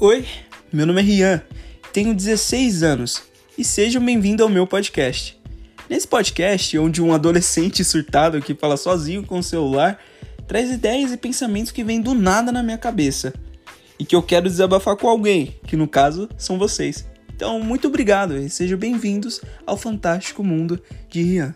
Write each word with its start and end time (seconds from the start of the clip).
Oi, 0.00 0.24
meu 0.72 0.86
nome 0.86 1.00
é 1.00 1.04
Rian, 1.04 1.42
tenho 1.92 2.14
16 2.14 2.84
anos 2.84 3.20
e 3.58 3.64
sejam 3.64 4.00
bem-vindos 4.04 4.44
ao 4.44 4.48
meu 4.48 4.64
podcast. 4.64 5.36
Nesse 5.90 6.06
podcast, 6.06 6.78
onde 6.78 7.02
um 7.02 7.12
adolescente 7.12 7.82
surtado 7.82 8.40
que 8.40 8.54
fala 8.54 8.76
sozinho 8.76 9.26
com 9.26 9.40
o 9.40 9.42
celular 9.42 9.98
traz 10.46 10.70
ideias 10.70 11.10
e 11.10 11.16
pensamentos 11.16 11.72
que 11.72 11.82
vêm 11.82 12.00
do 12.00 12.14
nada 12.14 12.52
na 12.52 12.62
minha 12.62 12.78
cabeça 12.78 13.34
e 13.98 14.04
que 14.04 14.14
eu 14.14 14.22
quero 14.22 14.48
desabafar 14.48 14.96
com 14.96 15.08
alguém, 15.08 15.56
que 15.66 15.74
no 15.74 15.88
caso 15.88 16.28
são 16.38 16.60
vocês. 16.60 17.04
Então, 17.34 17.58
muito 17.58 17.88
obrigado 17.88 18.36
e 18.36 18.48
sejam 18.48 18.78
bem-vindos 18.78 19.40
ao 19.66 19.76
fantástico 19.76 20.44
mundo 20.44 20.80
de 21.10 21.22
Rian. 21.24 21.52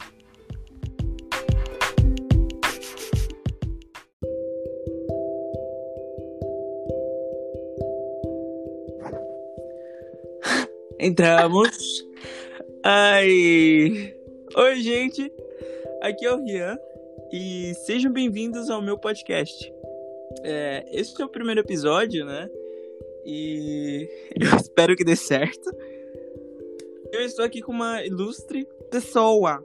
Entramos. 11.03 12.07
Ai. 12.85 14.15
Oi, 14.55 14.77
gente. 14.77 15.33
Aqui 16.01 16.25
é 16.25 16.33
o 16.33 16.41
Rian 16.45 16.79
e 17.33 17.75
sejam 17.75 18.13
bem-vindos 18.13 18.71
ao 18.71 18.81
meu 18.81 18.97
podcast. 18.97 19.75
É, 20.45 20.85
esse 20.93 21.21
é 21.21 21.25
o 21.25 21.29
primeiro 21.29 21.61
episódio, 21.61 22.25
né? 22.25 22.49
E 23.25 24.09
eu 24.41 24.55
espero 24.57 24.95
que 24.95 25.03
dê 25.03 25.17
certo. 25.17 25.75
Eu 27.11 27.23
estou 27.23 27.45
aqui 27.45 27.61
com 27.61 27.73
uma 27.73 28.01
ilustre 28.05 28.65
pessoa. 28.89 29.61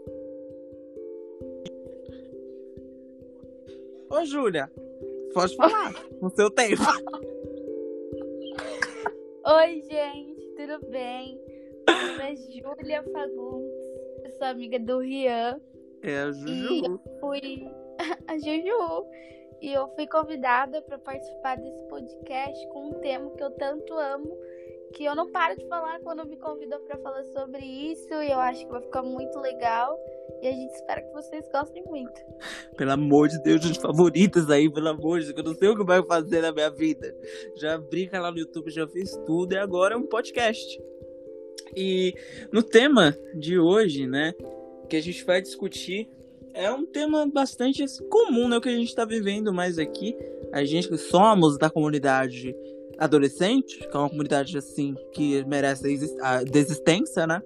Ô, 4.09 4.25
Júlia, 4.25 4.71
pode 5.35 5.55
falar 5.55 5.93
no 6.19 6.31
seu 6.31 6.49
tempo. 6.49 6.81
Oi, 9.45 9.83
gente, 9.87 10.36
tudo 10.57 10.89
bem? 10.89 11.39
Meu 11.87 12.07
nome 12.11 12.31
é 12.31 12.35
Júlia 12.35 13.03
Fagundes, 13.03 13.87
eu 14.23 14.31
sou 14.31 14.47
amiga 14.47 14.79
do 14.79 14.99
Rian. 14.99 15.59
É 16.03 16.19
a 16.21 16.27
E 16.29 16.33
Juju. 16.33 16.85
eu 16.85 16.99
fui 17.19 17.69
a 18.27 18.37
Juju. 18.37 19.05
E 19.59 19.73
eu 19.73 19.87
fui 19.95 20.05
convidada 20.05 20.81
para 20.83 20.99
participar 20.99 21.57
desse 21.57 21.83
podcast 21.87 22.67
com 22.69 22.89
um 22.89 22.93
tema 23.01 23.31
que 23.31 23.41
eu 23.43 23.49
tanto 23.51 23.91
amo, 23.95 24.37
que 24.93 25.03
eu 25.05 25.15
não 25.15 25.31
paro 25.31 25.55
de 25.55 25.67
falar 25.67 25.99
quando 26.01 26.25
me 26.25 26.37
convidam 26.37 26.79
para 26.85 26.97
falar 26.97 27.23
sobre 27.25 27.65
isso. 27.65 28.13
E 28.13 28.31
eu 28.31 28.39
acho 28.39 28.65
que 28.65 28.71
vai 28.71 28.81
ficar 28.81 29.03
muito 29.03 29.39
legal. 29.39 29.97
E 30.41 30.47
a 30.47 30.51
gente 30.51 30.73
espera 30.73 31.01
que 31.01 31.11
vocês 31.13 31.45
gostem 31.51 31.83
muito. 31.85 32.13
Pelo 32.75 32.91
amor 32.91 33.27
de 33.27 33.41
Deus, 33.41 33.65
os 33.65 33.77
favoritas 33.77 34.49
aí, 34.49 34.71
pelo 34.71 34.89
amor 34.89 35.19
de 35.19 35.33
Deus, 35.33 35.37
eu 35.37 35.43
não 35.43 35.55
sei 35.55 35.69
o 35.69 35.77
que 35.77 35.83
vai 35.83 36.03
fazer 36.03 36.41
na 36.41 36.51
minha 36.51 36.69
vida. 36.69 37.15
Já 37.55 37.75
abri 37.75 38.07
canal 38.07 38.31
no 38.31 38.39
YouTube, 38.39 38.69
já 38.69 38.87
fiz 38.87 39.15
tudo 39.25 39.53
e 39.53 39.57
agora 39.57 39.95
é 39.95 39.97
um 39.97 40.05
podcast. 40.05 40.79
E 41.75 42.13
no 42.51 42.61
tema 42.61 43.17
de 43.35 43.59
hoje, 43.59 44.07
né, 44.07 44.33
que 44.87 44.95
a 44.95 45.01
gente 45.01 45.23
vai 45.25 45.41
discutir, 45.41 46.07
é 46.53 46.71
um 46.71 46.85
tema 46.85 47.27
bastante 47.27 47.83
comum, 48.09 48.47
né, 48.47 48.57
o 48.57 48.61
que 48.61 48.69
a 48.69 48.75
gente 48.75 48.93
tá 48.95 49.05
vivendo 49.05 49.53
mais 49.53 49.77
aqui. 49.77 50.15
A 50.51 50.63
gente 50.63 50.87
que 50.87 50.97
somos 50.97 51.57
da 51.57 51.69
comunidade 51.69 52.55
adolescente, 52.99 53.79
que 53.79 53.95
é 53.95 53.99
uma 53.99 54.09
comunidade 54.09 54.57
assim 54.57 54.95
que 55.13 55.43
merece 55.45 56.15
a 56.21 56.43
desistência, 56.43 57.27
né? 57.27 57.41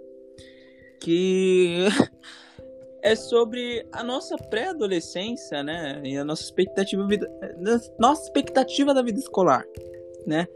Que 0.99 1.87
é 3.01 3.15
sobre 3.15 3.85
a 3.91 4.03
nossa 4.03 4.37
pré-adolescência, 4.37 5.63
né? 5.63 6.01
E 6.03 6.17
a 6.17 6.23
nossa 6.23 6.43
expectativa 6.43 7.05
vida, 7.05 7.29
nossa 7.99 8.23
expectativa 8.23 8.93
da 8.93 9.01
vida 9.01 9.19
escolar, 9.19 9.65
né? 10.25 10.47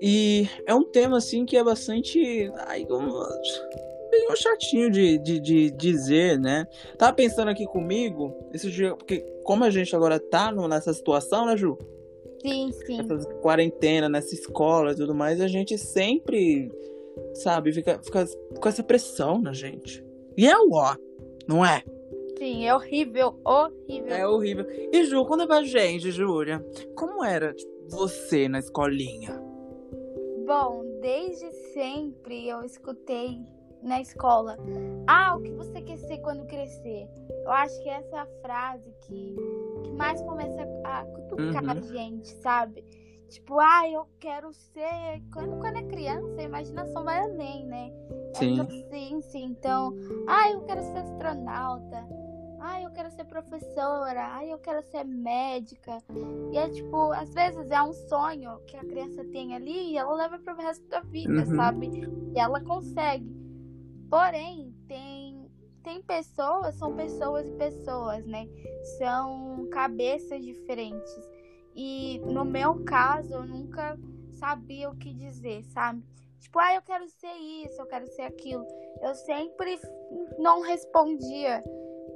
E 0.00 0.48
é 0.66 0.74
um 0.74 0.84
tema 0.84 1.18
assim 1.18 1.44
que 1.44 1.56
é 1.56 1.62
bastante 1.62 2.50
ai, 2.66 2.86
bem 4.10 4.36
chatinho 4.36 4.90
de, 4.90 5.18
de, 5.18 5.38
de 5.38 5.70
dizer, 5.70 6.38
né? 6.38 6.66
Tava 6.96 7.12
pensando 7.12 7.48
aqui 7.48 7.66
comigo, 7.66 8.34
esse 8.52 8.70
dia, 8.70 8.94
porque 8.94 9.20
como 9.44 9.64
a 9.64 9.70
gente 9.70 9.94
agora 9.94 10.18
tá 10.18 10.50
nessa 10.52 10.92
situação, 10.94 11.46
né, 11.46 11.56
Ju? 11.56 11.78
Sim, 12.40 12.72
sim. 12.86 13.00
Essa 13.00 13.34
quarentena, 13.36 14.08
nessa 14.08 14.34
escola 14.34 14.92
e 14.92 14.96
tudo 14.96 15.14
mais, 15.14 15.40
a 15.40 15.48
gente 15.48 15.76
sempre, 15.76 16.70
sabe, 17.34 17.72
fica, 17.72 18.00
fica 18.02 18.24
com 18.60 18.68
essa 18.68 18.82
pressão 18.82 19.40
na 19.40 19.52
gente. 19.52 20.04
E 20.36 20.46
é 20.46 20.56
o 20.56 20.72
ó, 20.72 20.96
não 21.46 21.64
é? 21.64 21.82
Sim, 22.38 22.66
é 22.66 22.74
horrível, 22.74 23.38
horrível. 23.44 24.14
É 24.14 24.26
horrível. 24.26 24.66
E 24.70 25.04
Ju, 25.04 25.26
conta 25.26 25.46
pra 25.46 25.62
gente, 25.62 26.10
Júlia, 26.10 26.64
como 26.96 27.22
era 27.22 27.52
tipo, 27.52 27.70
você 27.90 28.48
na 28.48 28.58
escolinha? 28.58 29.38
Bom, 30.46 30.82
desde 31.02 31.52
sempre 31.74 32.48
eu 32.48 32.62
escutei 32.64 33.40
na 33.82 34.00
escola: 34.00 34.56
Ah, 35.06 35.36
o 35.36 35.42
que 35.42 35.50
você 35.52 35.82
quer 35.82 35.98
ser 35.98 36.18
quando 36.18 36.46
crescer? 36.46 37.08
Eu 37.44 37.50
acho 37.50 37.82
que 37.82 37.88
essa 37.88 38.16
é 38.16 38.18
a 38.20 38.26
frase 38.40 38.90
que, 39.02 39.36
que 39.82 39.90
mais 39.92 40.20
começa 40.22 40.62
a 40.84 41.04
cutucar 41.04 41.62
Uhum. 41.64 41.70
a 41.70 41.80
gente, 41.80 42.28
sabe? 42.42 42.82
Tipo, 43.28 43.60
ah, 43.60 43.88
eu 43.88 44.06
quero 44.18 44.52
ser. 44.52 45.22
Quando, 45.32 45.56
quando 45.60 45.76
é 45.76 45.82
criança, 45.84 46.40
a 46.40 46.42
imaginação 46.42 47.04
vai 47.04 47.20
além, 47.20 47.64
né? 47.66 47.92
Sim. 48.34 48.58
É 48.60 48.64
inocência, 48.64 49.38
então, 49.38 49.94
ah, 50.26 50.50
eu 50.50 50.62
quero 50.62 50.82
ser 50.82 50.98
astronauta. 50.98 52.04
Ah, 52.62 52.82
eu 52.82 52.90
quero 52.90 53.08
ser 53.10 53.24
professora. 53.24 54.34
Ah, 54.34 54.44
eu 54.44 54.58
quero 54.58 54.82
ser 54.82 55.04
médica. 55.04 55.98
E 56.52 56.58
é 56.58 56.68
tipo, 56.70 57.12
às 57.12 57.32
vezes 57.32 57.70
é 57.70 57.80
um 57.80 57.92
sonho 57.92 58.58
que 58.66 58.76
a 58.76 58.84
criança 58.84 59.24
tem 59.26 59.54
ali 59.54 59.92
e 59.92 59.96
ela 59.96 60.12
leva 60.14 60.38
pro 60.38 60.56
resto 60.56 60.86
da 60.88 61.00
vida, 61.00 61.32
Uhum. 61.32 61.56
sabe? 61.56 61.86
E 62.34 62.38
ela 62.38 62.60
consegue. 62.60 63.30
Porém, 64.10 64.69
tem, 65.82 66.02
pessoas, 66.02 66.74
são 66.76 66.94
pessoas 66.94 67.46
e 67.46 67.52
pessoas, 67.52 68.24
né? 68.26 68.48
São 68.98 69.68
cabeças 69.70 70.42
diferentes. 70.44 71.30
E 71.74 72.18
no 72.20 72.44
meu 72.44 72.84
caso, 72.84 73.32
eu 73.32 73.46
nunca 73.46 73.98
sabia 74.32 74.90
o 74.90 74.96
que 74.96 75.12
dizer, 75.12 75.64
sabe? 75.64 76.02
Tipo, 76.40 76.58
ah, 76.58 76.74
eu 76.74 76.82
quero 76.82 77.06
ser 77.08 77.32
isso, 77.64 77.80
eu 77.80 77.86
quero 77.86 78.06
ser 78.08 78.22
aquilo. 78.22 78.66
Eu 79.02 79.14
sempre 79.14 79.78
não 80.38 80.62
respondia, 80.62 81.62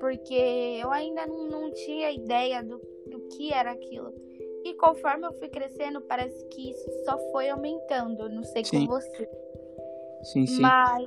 porque 0.00 0.78
eu 0.82 0.90
ainda 0.90 1.26
não, 1.26 1.46
não 1.48 1.70
tinha 1.72 2.10
ideia 2.10 2.62
do, 2.62 2.78
do 3.06 3.28
que 3.28 3.52
era 3.52 3.72
aquilo. 3.72 4.12
E 4.64 4.74
conforme 4.74 5.26
eu 5.26 5.32
fui 5.34 5.48
crescendo, 5.48 6.00
parece 6.00 6.42
que 6.48 6.70
isso 6.70 6.90
só 7.04 7.18
foi 7.30 7.50
aumentando. 7.50 8.30
Não 8.30 8.42
sei 8.42 8.64
Sim. 8.64 8.86
com 8.86 8.94
você. 8.94 9.28
Sim, 10.22 10.46
sim. 10.46 10.62
Mas 10.62 11.06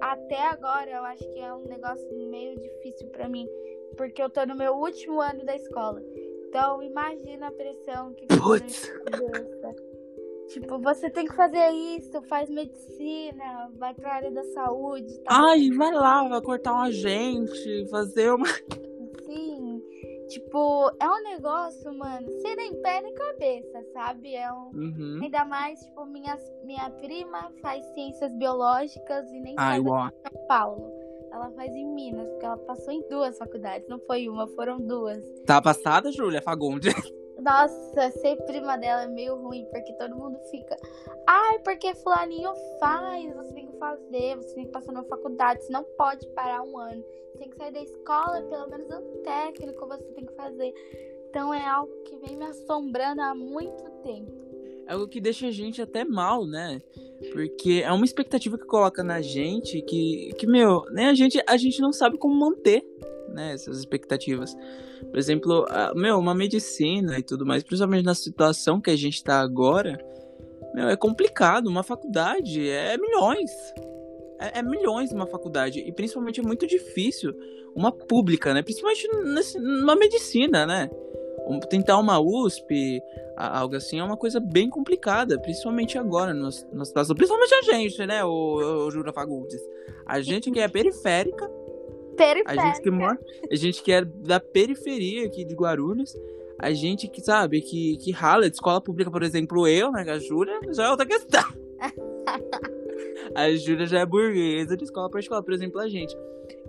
até 0.00 0.40
agora 0.48 0.90
eu 0.90 1.04
acho 1.04 1.24
que 1.32 1.40
é 1.40 1.52
um 1.52 1.64
negócio 1.64 2.06
meio 2.30 2.58
difícil 2.60 3.08
pra 3.08 3.28
mim, 3.28 3.48
porque 3.96 4.22
eu 4.22 4.30
tô 4.30 4.44
no 4.46 4.54
meu 4.54 4.74
último 4.74 5.20
ano 5.20 5.44
da 5.44 5.54
escola. 5.56 6.02
Então 6.48 6.82
imagina 6.82 7.48
a 7.48 7.52
pressão 7.52 8.14
que 8.14 8.26
Putz. 8.26 8.92
Tipo, 10.48 10.78
você 10.78 11.08
tem 11.10 11.26
que 11.26 11.34
fazer 11.34 11.70
isso, 11.70 12.20
faz 12.22 12.50
medicina, 12.50 13.70
vai 13.76 13.94
pra 13.94 14.14
área 14.14 14.30
da 14.30 14.44
saúde, 14.44 15.18
tá? 15.20 15.30
Ai, 15.48 15.70
vai 15.70 15.90
lá, 15.92 16.28
vai 16.28 16.40
cortar 16.42 16.74
um 16.74 16.82
agente, 16.82 17.88
fazer 17.88 18.30
uma. 18.30 18.46
Assim, 18.46 19.63
tipo, 20.28 20.90
é 21.00 21.08
um 21.08 21.22
negócio, 21.22 21.92
mano, 21.92 22.28
sem 22.40 22.56
nem 22.56 22.80
pé 22.82 23.00
nem 23.02 23.14
cabeça, 23.14 23.84
sabe? 23.92 24.34
É 24.34 24.52
um. 24.52 24.70
Uhum. 24.74 25.20
Ainda 25.22 25.44
mais, 25.44 25.80
tipo, 25.80 26.04
minha, 26.06 26.36
minha 26.64 26.90
prima 26.90 27.52
faz 27.60 27.84
ciências 27.94 28.32
biológicas 28.34 29.30
e 29.30 29.40
nem 29.40 29.54
Ai, 29.58 29.82
faz 29.82 29.86
ó. 29.86 30.06
em 30.08 30.30
São 30.30 30.46
Paulo. 30.46 30.92
Ela 31.32 31.50
faz 31.50 31.74
em 31.74 31.86
Minas, 31.94 32.28
porque 32.28 32.46
ela 32.46 32.58
passou 32.58 32.92
em 32.92 33.02
duas 33.08 33.36
faculdades. 33.36 33.88
Não 33.88 33.98
foi 34.00 34.28
uma, 34.28 34.46
foram 34.48 34.78
duas. 34.78 35.24
Tá 35.44 35.60
passada, 35.60 36.12
Júlia 36.12 36.40
Fagundes? 36.40 36.94
Nossa, 37.44 38.10
ser 38.10 38.36
prima 38.46 38.78
dela 38.78 39.02
é 39.02 39.06
meio 39.06 39.36
ruim, 39.36 39.66
porque 39.70 39.92
todo 39.98 40.16
mundo 40.16 40.38
fica. 40.50 40.78
Ai, 41.26 41.58
porque 41.58 41.94
fulaninho 41.94 42.54
faz, 42.80 43.34
você 43.34 43.52
tem 43.52 43.66
que 43.66 43.76
fazer, 43.76 44.36
você 44.36 44.54
tem 44.54 44.64
que 44.64 44.72
passar 44.72 44.92
numa 44.92 45.04
faculdade, 45.04 45.62
você 45.62 45.70
não 45.70 45.84
pode 45.98 46.26
parar 46.28 46.62
um 46.62 46.78
ano. 46.78 47.04
Você 47.32 47.38
tem 47.38 47.50
que 47.50 47.56
sair 47.58 47.72
da 47.72 47.82
escola, 47.82 48.40
pelo 48.48 48.70
menos 48.70 48.88
um 48.90 49.22
técnico 49.22 49.86
você 49.86 50.04
tem 50.12 50.24
que 50.24 50.32
fazer. 50.32 50.72
Então 51.28 51.52
é 51.52 51.62
algo 51.68 51.92
que 52.04 52.16
vem 52.16 52.34
me 52.34 52.46
assombrando 52.46 53.20
há 53.20 53.34
muito 53.34 53.90
tempo. 54.02 54.32
É 54.86 54.94
algo 54.94 55.06
que 55.06 55.20
deixa 55.20 55.48
a 55.48 55.50
gente 55.50 55.82
até 55.82 56.02
mal, 56.02 56.46
né? 56.46 56.80
Porque 57.30 57.82
é 57.84 57.92
uma 57.92 58.06
expectativa 58.06 58.56
que 58.56 58.64
coloca 58.64 59.04
na 59.04 59.20
gente 59.20 59.82
que, 59.82 60.30
que 60.38 60.46
meu, 60.46 60.84
né, 60.92 61.10
a 61.10 61.14
gente, 61.14 61.42
a 61.46 61.58
gente 61.58 61.78
não 61.82 61.92
sabe 61.92 62.16
como 62.16 62.34
manter, 62.34 62.82
né, 63.28 63.52
essas 63.52 63.78
expectativas. 63.78 64.56
Por 65.10 65.18
exemplo, 65.18 65.66
a- 65.68 65.92
meu, 65.94 66.18
uma 66.18 66.34
medicina 66.34 67.18
e 67.18 67.22
tudo 67.22 67.44
mais, 67.46 67.62
principalmente 67.62 68.04
na 68.04 68.14
situação 68.14 68.80
que 68.80 68.90
a 68.90 68.96
gente 68.96 69.22
tá 69.22 69.40
agora, 69.40 69.98
meu, 70.74 70.88
é 70.88 70.96
complicado. 70.96 71.68
Uma 71.68 71.82
faculdade 71.82 72.68
é 72.68 72.96
milhões. 72.98 73.50
É, 74.40 74.58
é 74.58 74.62
milhões 74.62 75.12
uma 75.12 75.26
faculdade. 75.26 75.80
E 75.80 75.92
principalmente 75.92 76.40
é 76.40 76.42
muito 76.42 76.66
difícil 76.66 77.32
uma 77.74 77.92
pública, 77.92 78.52
né? 78.52 78.62
Principalmente 78.62 79.08
nesse, 79.24 79.58
numa 79.58 79.94
medicina, 79.94 80.66
né? 80.66 80.90
tentar 81.68 81.98
uma 81.98 82.18
USP, 82.18 83.02
algo 83.36 83.76
assim, 83.76 83.98
é 84.00 84.04
uma 84.04 84.16
coisa 84.16 84.40
bem 84.40 84.70
complicada, 84.70 85.38
principalmente 85.38 85.98
agora, 85.98 86.32
na 86.32 86.50
situação, 86.84 87.14
principalmente 87.14 87.54
a 87.54 87.62
gente, 87.62 88.06
né, 88.06 88.24
o, 88.24 88.86
o 88.86 88.90
Jura 88.90 89.12
Fagundes. 89.12 89.60
A 90.06 90.20
gente 90.20 90.50
que 90.50 90.60
é 90.60 90.68
periférica, 90.68 91.50
periférica. 92.16 92.50
a 92.52 92.66
gente 92.66 92.82
que 92.82 92.90
mora, 92.90 93.18
a 93.50 93.54
gente 93.54 93.82
que 93.82 93.92
é 93.92 94.04
da 94.04 94.40
periferia 94.40 95.26
aqui 95.26 95.44
de 95.44 95.54
Guarulhos, 95.54 96.14
a 96.58 96.72
gente 96.72 97.08
que 97.08 97.20
sabe, 97.20 97.60
que, 97.60 97.96
que 97.98 98.12
rala 98.12 98.48
de 98.48 98.56
escola 98.56 98.80
pública, 98.80 99.10
por 99.10 99.22
exemplo, 99.22 99.66
eu, 99.66 99.90
né, 99.90 100.02
a 100.08 100.18
Júlia, 100.18 100.58
já 100.70 100.84
é 100.84 100.90
outra 100.90 101.06
questão. 101.06 101.44
a 103.34 103.50
Júlia 103.54 103.86
já 103.86 104.00
é 104.00 104.06
burguesa 104.06 104.76
de 104.76 104.84
escola 104.84 105.10
particular, 105.10 105.42
por 105.42 105.52
exemplo, 105.52 105.80
a 105.80 105.88
gente. 105.88 106.16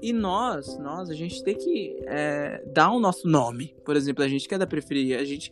E 0.02 0.12
nós, 0.12 0.78
nós, 0.80 1.10
a 1.10 1.14
gente 1.14 1.44
tem 1.44 1.56
que 1.56 1.98
é, 2.06 2.64
dar 2.68 2.92
o 2.92 3.00
nosso 3.00 3.28
nome. 3.28 3.76
Por 3.86 3.96
exemplo, 3.96 4.24
a 4.24 4.28
gente 4.28 4.48
que 4.48 4.56
é 4.56 4.58
da 4.58 4.68
periferia, 4.68 5.20
a 5.20 5.24
gente 5.24 5.52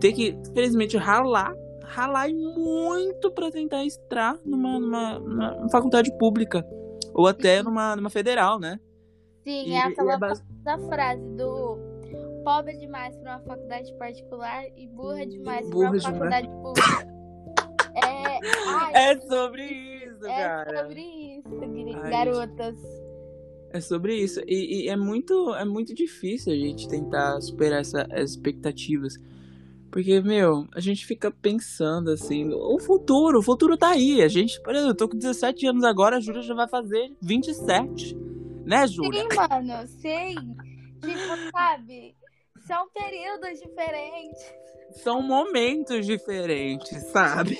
tem 0.00 0.14
que, 0.14 0.28
infelizmente, 0.28 0.96
ralar, 0.96 1.54
ralar 1.84 2.28
muito 2.30 3.30
para 3.30 3.50
tentar 3.50 3.84
entrar 3.84 4.38
numa, 4.44 4.78
numa, 4.78 5.18
numa, 5.18 5.68
faculdade 5.68 6.10
pública. 6.18 6.66
Ou 7.14 7.26
até 7.26 7.62
numa, 7.62 7.94
numa 7.94 8.10
federal, 8.10 8.58
né? 8.58 8.80
Sim, 9.44 9.68
e, 9.68 9.72
é 9.72 9.82
aquela 9.82 10.14
é 10.14 10.18
base... 10.18 10.42
da 10.62 10.78
frase 10.78 11.22
do 11.36 11.78
pobre 12.44 12.76
demais 12.76 13.16
para 13.16 13.36
uma 13.36 13.40
faculdade 13.40 13.92
particular 13.94 14.64
e 14.76 14.86
burra 14.88 15.26
demais 15.26 15.68
para 15.68 15.78
uma 15.78 16.00
faculdade 16.00 16.48
pública. 16.48 17.08
é, 17.94 18.38
ai, 18.68 18.92
é 18.94 19.20
sobre 19.20 19.62
isso, 19.64 20.26
é 20.26 20.36
cara. 20.36 20.70
É 20.70 20.82
sobre 20.82 21.00
isso, 21.00 22.10
garotas. 22.10 22.76
Ai, 22.84 23.12
é 23.72 23.80
sobre 23.80 24.16
isso. 24.16 24.40
E, 24.46 24.84
e, 24.84 24.88
é, 24.88 24.96
muito, 24.96 25.54
é 25.54 25.64
muito 25.64 25.94
difícil 25.94 26.52
a 26.52 26.56
gente 26.56 26.86
tentar 26.88 27.40
superar 27.40 27.80
essa, 27.80 28.06
essas 28.10 28.32
expectativas. 28.32 29.16
Porque, 29.90 30.20
meu, 30.20 30.66
a 30.74 30.80
gente 30.80 31.04
fica 31.06 31.30
pensando 31.30 32.10
assim, 32.10 32.50
o 32.52 32.78
futuro, 32.78 33.38
o 33.38 33.42
futuro 33.42 33.76
tá 33.76 33.90
aí. 33.90 34.22
A 34.22 34.28
gente, 34.28 34.60
por 34.62 34.74
exemplo, 34.74 34.90
eu 34.90 34.96
tô 34.96 35.08
com 35.08 35.16
17 35.16 35.66
anos 35.66 35.84
agora, 35.84 36.16
a 36.16 36.20
Júlia 36.20 36.42
já 36.42 36.54
vai 36.54 36.68
fazer 36.68 37.12
27. 37.20 38.16
Né, 38.64 38.86
Júlia? 38.86 39.22
Sim, 39.22 39.28
mano, 39.36 39.86
sim. 39.86 40.34
Tipo, 41.00 41.50
sabe? 41.50 42.14
São 42.66 42.88
períodos 42.90 43.60
diferentes. 43.60 44.54
São 45.02 45.22
momentos 45.22 46.06
diferentes, 46.06 47.02
sabe? 47.04 47.58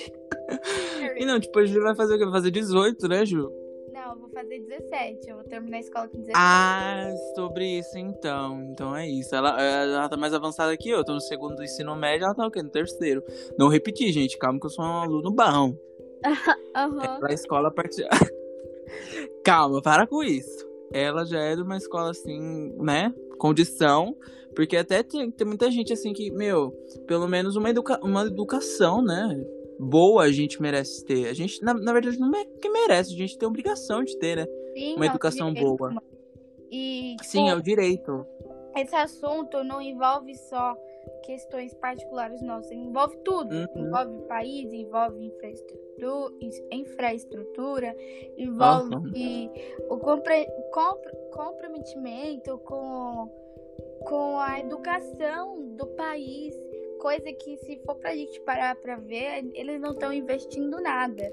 e 1.17 1.25
não, 1.25 1.39
tipo, 1.39 1.59
a 1.59 1.65
Júlia 1.65 1.87
vai 1.87 1.95
fazer 1.95 2.15
o 2.15 2.17
quê? 2.17 2.23
Vai 2.25 2.33
fazer 2.33 2.51
18, 2.51 3.07
né, 3.07 3.25
Ju? 3.25 3.51
Não, 3.91 4.13
eu 4.13 4.19
vou 4.19 4.29
fazer 4.29 4.59
17. 4.59 5.29
Eu 5.29 5.35
vou 5.35 5.45
terminar 5.45 5.77
a 5.77 5.79
escola 5.79 6.07
com 6.07 6.17
17. 6.19 6.33
Ah, 6.35 7.11
sobre 7.35 7.79
isso 7.79 7.97
então. 7.97 8.61
Então 8.71 8.95
é 8.95 9.07
isso. 9.07 9.35
Ela, 9.35 9.61
ela 9.61 10.09
tá 10.09 10.17
mais 10.17 10.33
avançada 10.33 10.75
que 10.77 10.89
eu. 10.89 11.03
Tô 11.03 11.13
no 11.13 11.21
segundo 11.21 11.55
do 11.55 11.63
ensino 11.63 11.95
médio, 11.95 12.25
ela 12.25 12.35
tá 12.35 12.45
o 12.45 12.51
quê? 12.51 12.61
No 12.61 12.69
terceiro. 12.69 13.23
Não 13.57 13.67
repetir, 13.67 14.11
gente. 14.11 14.37
Calma 14.37 14.59
que 14.59 14.65
eu 14.65 14.69
sou 14.69 14.85
um 14.85 15.01
aluno 15.01 15.31
bom. 15.31 15.75
uhum. 16.75 17.27
É 17.27 17.33
escola 17.33 17.71
particular. 17.71 18.19
Calma, 19.43 19.81
para 19.81 20.07
com 20.07 20.23
isso. 20.23 20.72
Ela 20.93 21.25
já 21.25 21.39
é 21.39 21.55
de 21.55 21.63
uma 21.63 21.75
escola 21.75 22.11
assim, 22.11 22.71
né? 22.77 23.13
Condição. 23.37 24.15
Porque 24.55 24.77
até 24.77 25.01
tem, 25.01 25.31
tem 25.31 25.47
muita 25.47 25.71
gente 25.71 25.91
assim 25.91 26.13
que, 26.13 26.31
meu, 26.31 26.71
pelo 27.07 27.27
menos 27.27 27.55
uma, 27.55 27.69
educa 27.69 27.99
uma 28.03 28.21
educação, 28.21 29.01
né? 29.01 29.43
boa 29.79 30.23
a 30.23 30.31
gente 30.31 30.61
merece 30.61 31.03
ter. 31.05 31.27
A 31.27 31.33
gente, 31.33 31.61
na, 31.63 31.73
na 31.73 31.93
verdade, 31.93 32.17
não 32.19 32.31
é 32.35 32.45
que 32.45 32.69
merece, 32.69 33.13
a 33.13 33.17
gente 33.17 33.37
tem 33.37 33.45
a 33.45 33.49
obrigação 33.49 34.03
de 34.03 34.17
ter, 34.17 34.37
né? 34.37 34.45
Sim, 34.75 34.95
uma 34.95 35.05
é 35.05 35.09
educação 35.09 35.53
direito, 35.53 35.75
boa. 35.75 36.03
E, 36.71 37.15
Sim, 37.21 37.49
é 37.49 37.55
o 37.55 37.61
direito. 37.61 38.25
Esse 38.75 38.95
assunto 38.95 39.63
não 39.63 39.81
envolve 39.81 40.33
só 40.35 40.75
questões 41.23 41.73
particulares 41.75 42.41
nossas, 42.41 42.71
envolve 42.71 43.17
tudo. 43.23 43.55
Uhum. 43.55 43.87
Envolve 43.87 44.27
país, 44.27 44.73
envolve 44.73 45.25
infraestrutura, 45.25 46.33
infraestrutura 46.71 47.95
envolve 48.37 48.95
o 49.89 49.97
compre, 49.97 50.47
compre, 50.71 51.11
comprometimento 51.31 52.57
com, 52.59 53.29
com 54.05 54.39
a 54.39 54.59
educação 54.59 55.75
do 55.75 55.87
país 55.87 56.53
coisa 57.03 57.33
que, 57.33 57.57
se 57.57 57.81
for 57.85 57.95
pra 57.95 58.15
gente 58.15 58.39
parar 58.41 58.77
pra 58.77 58.95
ver, 58.95 59.45
eles 59.53 59.81
não 59.81 59.91
estão 59.91 60.13
investindo 60.13 60.79
nada. 60.79 61.29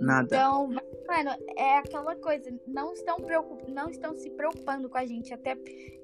Nada. 0.00 0.26
Então, 0.26 0.70
mano, 1.08 1.30
é 1.56 1.78
aquela 1.78 2.14
coisa, 2.14 2.52
não 2.66 2.92
estão, 2.92 3.16
preocup... 3.16 3.70
não 3.70 3.88
estão 3.88 4.14
se 4.14 4.28
preocupando 4.30 4.90
com 4.90 4.98
a 4.98 5.06
gente. 5.06 5.32
Até 5.32 5.56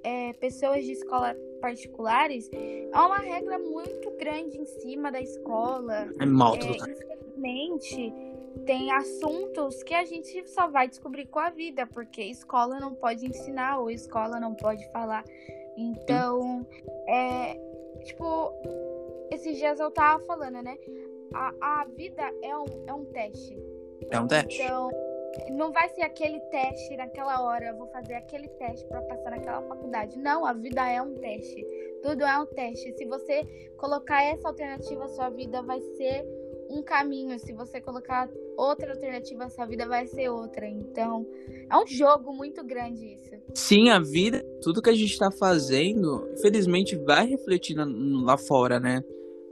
é, 0.02 0.32
pessoas 0.32 0.84
de 0.84 0.92
escola 0.92 1.36
particulares, 1.60 2.50
há 2.92 3.06
uma 3.06 3.18
regra 3.18 3.58
muito 3.58 4.10
grande 4.12 4.58
em 4.58 4.64
cima 4.64 5.12
da 5.12 5.20
escola. 5.20 6.08
É 6.18 6.26
mal, 6.26 6.54
é, 6.56 6.58
Infelizmente, 6.58 8.12
tem 8.66 8.90
assuntos 8.90 9.82
que 9.82 9.94
a 9.94 10.04
gente 10.04 10.48
só 10.48 10.68
vai 10.68 10.88
descobrir 10.88 11.26
com 11.26 11.38
a 11.38 11.50
vida, 11.50 11.86
porque 11.86 12.22
escola 12.22 12.80
não 12.80 12.94
pode 12.94 13.26
ensinar 13.26 13.78
ou 13.78 13.90
escola 13.90 14.40
não 14.40 14.54
pode 14.54 14.90
falar. 14.90 15.24
Então, 15.76 16.66
é, 17.06 17.54
tipo, 18.04 18.52
esses 19.30 19.56
dias 19.58 19.80
eu 19.80 19.90
tava 19.90 20.24
falando, 20.24 20.62
né? 20.62 20.78
A, 21.34 21.80
a 21.80 21.84
vida 21.84 22.22
é 22.42 22.56
um, 22.56 22.66
é 22.86 22.92
um 22.92 23.04
teste. 23.06 23.56
É 24.10 24.20
um 24.20 24.26
teste. 24.26 24.62
Então, 24.62 24.90
não 25.50 25.72
vai 25.72 25.88
ser 25.90 26.02
aquele 26.02 26.40
teste 26.40 26.96
naquela 26.96 27.42
hora, 27.42 27.66
eu 27.66 27.76
vou 27.76 27.86
fazer 27.88 28.14
aquele 28.14 28.48
teste 28.48 28.86
para 28.86 29.02
passar 29.02 29.30
naquela 29.30 29.62
faculdade. 29.62 30.18
Não, 30.18 30.44
a 30.44 30.52
vida 30.52 30.88
é 30.88 31.02
um 31.02 31.14
teste. 31.14 31.66
Tudo 32.02 32.24
é 32.24 32.38
um 32.38 32.46
teste. 32.46 32.92
Se 32.96 33.04
você 33.06 33.42
colocar 33.76 34.22
essa 34.22 34.48
alternativa, 34.48 35.08
sua 35.08 35.30
vida 35.30 35.62
vai 35.62 35.80
ser 35.80 36.24
um 36.70 36.82
caminho. 36.82 37.38
Se 37.38 37.52
você 37.52 37.80
colocar 37.80 38.28
outra 38.56 38.92
alternativa, 38.92 39.48
sua 39.48 39.66
vida 39.66 39.86
vai 39.86 40.06
ser 40.06 40.28
outra. 40.28 40.66
Então, 40.66 41.26
é 41.70 41.76
um 41.76 41.86
jogo 41.86 42.32
muito 42.32 42.64
grande 42.64 43.14
isso. 43.14 43.34
Sim, 43.54 43.90
a 43.90 43.98
vida, 43.98 44.44
tudo 44.62 44.82
que 44.82 44.90
a 44.90 44.94
gente 44.94 45.12
está 45.12 45.30
fazendo, 45.30 46.28
infelizmente 46.32 46.96
vai 46.96 47.26
refletir 47.26 47.76
lá 47.76 48.36
fora, 48.36 48.78
né? 48.78 49.02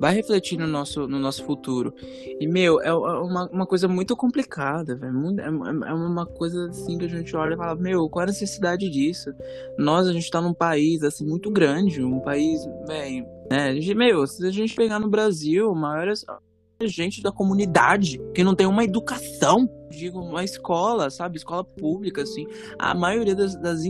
Vai 0.02 0.12
refletir 0.12 0.58
no 0.58 0.66
nosso, 0.66 1.06
no 1.06 1.16
nosso 1.20 1.44
futuro. 1.44 1.94
E, 2.40 2.44
meu, 2.44 2.80
é, 2.82 2.88
é 2.88 2.92
uma, 2.92 3.46
uma 3.46 3.64
coisa 3.64 3.86
muito 3.86 4.16
complicada, 4.16 4.96
velho. 4.96 5.40
É, 5.40 5.46
é 5.46 5.94
uma 5.94 6.26
coisa 6.26 6.70
assim 6.70 6.98
que 6.98 7.04
a 7.04 7.08
gente 7.08 7.36
olha 7.36 7.54
e 7.54 7.56
fala, 7.56 7.76
meu, 7.76 8.08
qual 8.08 8.24
a 8.24 8.26
necessidade 8.26 8.90
disso? 8.90 9.32
Nós, 9.78 10.08
a 10.08 10.12
gente 10.12 10.28
tá 10.28 10.40
num 10.40 10.52
país, 10.52 11.04
assim, 11.04 11.24
muito 11.24 11.52
grande, 11.52 12.02
um 12.02 12.18
país, 12.18 12.60
velho, 12.84 13.24
né? 13.48 13.72
Meu, 13.94 14.26
se 14.26 14.44
a 14.44 14.50
gente 14.50 14.74
pegar 14.74 14.98
no 14.98 15.08
Brasil, 15.08 15.70
a 15.70 15.74
maior 15.76 16.12
gente 16.80 17.22
da 17.22 17.30
comunidade 17.30 18.20
que 18.34 18.42
não 18.42 18.56
tem 18.56 18.66
uma 18.66 18.82
educação, 18.82 19.70
digo, 19.88 20.18
uma 20.18 20.42
escola, 20.42 21.10
sabe? 21.10 21.36
Escola 21.36 21.62
pública, 21.62 22.22
assim. 22.22 22.44
A 22.76 22.92
maioria 22.92 23.36
das, 23.36 23.54
das 23.54 23.84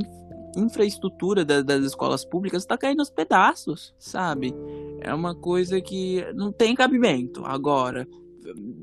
infraestrutura 0.57 1.45
da, 1.45 1.63
das 1.63 1.85
escolas 1.85 2.25
públicas 2.25 2.63
está 2.63 2.77
caindo 2.77 3.01
aos 3.01 3.11
pedaços, 3.11 3.95
sabe? 3.99 4.55
É 5.01 5.15
uma 5.15 5.35
coisa 5.35 5.81
que 5.81 6.25
não 6.35 6.53
tem 6.53 6.75
cabimento. 6.75 7.45
Agora, 7.45 8.07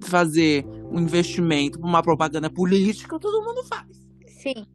fazer 0.04 0.66
um 0.92 1.00
investimento 1.00 1.80
para 1.80 1.88
uma 1.88 2.04
propaganda 2.04 2.50
política, 2.50 3.20
todo 3.20 3.44
mundo 3.44 3.64
faz. 3.66 4.08
Sim. 4.28 4.66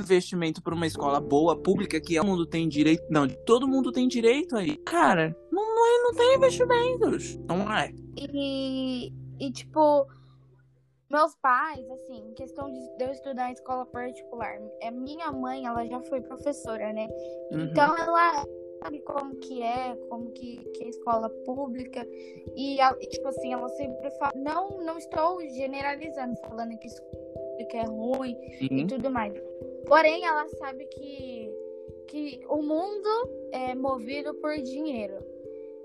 Investimento 0.00 0.62
para 0.62 0.74
uma 0.74 0.86
escola 0.86 1.20
boa, 1.20 1.56
pública, 1.56 2.00
que 2.00 2.16
todo 2.16 2.26
mundo 2.26 2.46
tem 2.46 2.68
direito. 2.68 3.04
Não, 3.10 3.28
todo 3.28 3.68
mundo 3.68 3.92
tem 3.92 4.08
direito 4.08 4.56
aí. 4.56 4.76
Cara, 4.86 5.36
não, 5.50 5.62
não, 5.62 6.04
não 6.04 6.14
tem 6.14 6.34
investimentos. 6.34 7.38
Não 7.46 7.70
é. 7.72 7.92
E, 8.16 9.12
e 9.38 9.52
tipo, 9.52 10.06
meus 11.12 11.34
pais, 11.36 11.88
assim, 11.90 12.32
questão 12.34 12.72
de 12.72 12.80
eu 12.98 13.12
estudar 13.12 13.50
em 13.50 13.52
escola 13.52 13.84
particular, 13.86 14.58
é 14.80 14.90
minha 14.90 15.30
mãe, 15.30 15.66
ela 15.66 15.86
já 15.86 16.00
foi 16.02 16.20
professora, 16.22 16.92
né? 16.92 17.08
Uhum. 17.50 17.64
Então 17.64 17.96
ela 17.96 18.46
sabe 18.82 19.00
como 19.00 19.36
que 19.36 19.62
é, 19.62 19.94
como 20.08 20.32
que, 20.32 20.56
que 20.74 20.84
é 20.84 20.88
escola 20.88 21.28
pública 21.44 22.04
e 22.56 22.78
tipo 23.10 23.28
assim, 23.28 23.52
ela 23.52 23.68
sempre 23.68 24.10
fala, 24.12 24.32
não, 24.34 24.70
não 24.82 24.98
estou 24.98 25.40
generalizando, 25.50 26.34
falando 26.40 26.76
que 26.78 26.86
isso 26.88 27.00
que 27.70 27.76
é 27.76 27.84
ruim 27.84 28.36
Sim. 28.58 28.68
e 28.70 28.86
tudo 28.86 29.08
mais. 29.08 29.32
Porém, 29.86 30.24
ela 30.24 30.48
sabe 30.48 30.84
que 30.86 31.52
que 32.08 32.40
o 32.48 32.60
mundo 32.62 33.08
é 33.52 33.74
movido 33.74 34.34
por 34.34 34.54
dinheiro. 34.56 35.16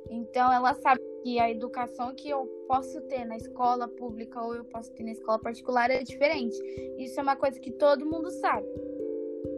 Então 0.10 0.52
ela 0.52 0.74
sabe 0.76 0.97
que 1.28 1.40
a 1.40 1.52
educação 1.52 2.16
que 2.16 2.30
eu 2.30 2.46
posso 2.70 3.02
ter 3.02 3.26
na 3.26 3.36
escola 3.36 3.86
pública 3.86 4.42
ou 4.42 4.56
eu 4.56 4.64
posso 4.64 4.90
ter 4.94 5.04
na 5.04 5.12
escola 5.12 5.38
particular 5.38 5.92
é 5.92 6.02
diferente. 6.02 6.58
Isso 6.98 7.20
é 7.20 7.24
uma 7.24 7.36
coisa 7.36 7.60
que 7.60 7.70
todo 7.70 8.06
mundo 8.06 8.32
sabe. 8.32 8.66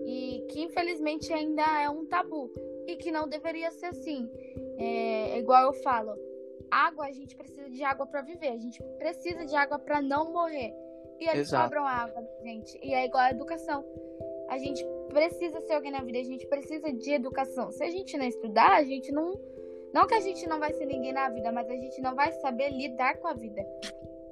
E 0.04 0.48
que 0.50 0.64
infelizmente 0.64 1.32
ainda 1.32 1.62
é 1.80 1.88
um 1.88 2.08
tabu. 2.08 2.52
E 2.88 2.96
que 2.96 3.12
não 3.12 3.30
deveria 3.30 3.70
ser 3.70 3.86
assim. 3.86 4.28
É, 4.80 5.36
é 5.36 5.38
igual 5.38 5.66
eu 5.66 5.74
falo: 5.74 6.18
água, 6.72 7.06
a 7.06 7.12
gente 7.12 7.36
precisa 7.36 7.70
de 7.70 7.84
água 7.84 8.08
para 8.08 8.24
viver. 8.24 8.48
A 8.48 8.58
gente 8.58 8.82
precisa 8.98 9.46
de 9.46 9.56
água 9.56 9.78
para 9.78 10.02
não 10.02 10.34
morrer. 10.34 10.74
E 11.20 11.30
eles 11.30 11.50
Exato. 11.50 11.66
cobram 11.66 11.86
água, 11.86 12.28
gente. 12.42 12.80
E 12.82 12.96
é 12.96 13.06
igual 13.06 13.26
a 13.26 13.30
educação. 13.30 13.86
A 14.50 14.58
gente 14.58 14.84
precisa 15.10 15.62
ser 15.62 15.74
alguém 15.74 15.92
na 15.92 16.02
vida, 16.02 16.18
a 16.18 16.24
gente 16.24 16.48
precisa 16.48 16.92
de 16.92 17.12
educação. 17.12 17.72
Se 17.72 17.84
a 17.84 17.92
gente 17.92 18.18
não 18.18 18.26
estudar, 18.26 18.72
a 18.72 18.84
gente 18.84 19.12
não 19.12 19.40
Não 19.94 20.06
que 20.06 20.14
a 20.14 20.20
gente 20.20 20.48
não 20.48 20.60
vai 20.60 20.74
ser 20.74 20.86
ninguém 20.86 21.14
na 21.14 21.30
vida, 21.30 21.52
mas 21.52 21.70
a 21.70 21.74
gente 21.74 22.02
não 22.02 22.16
vai 22.16 22.32
saber 22.34 22.70
lidar 22.70 23.18
com 23.18 23.28
a 23.28 23.34
vida. 23.34 23.62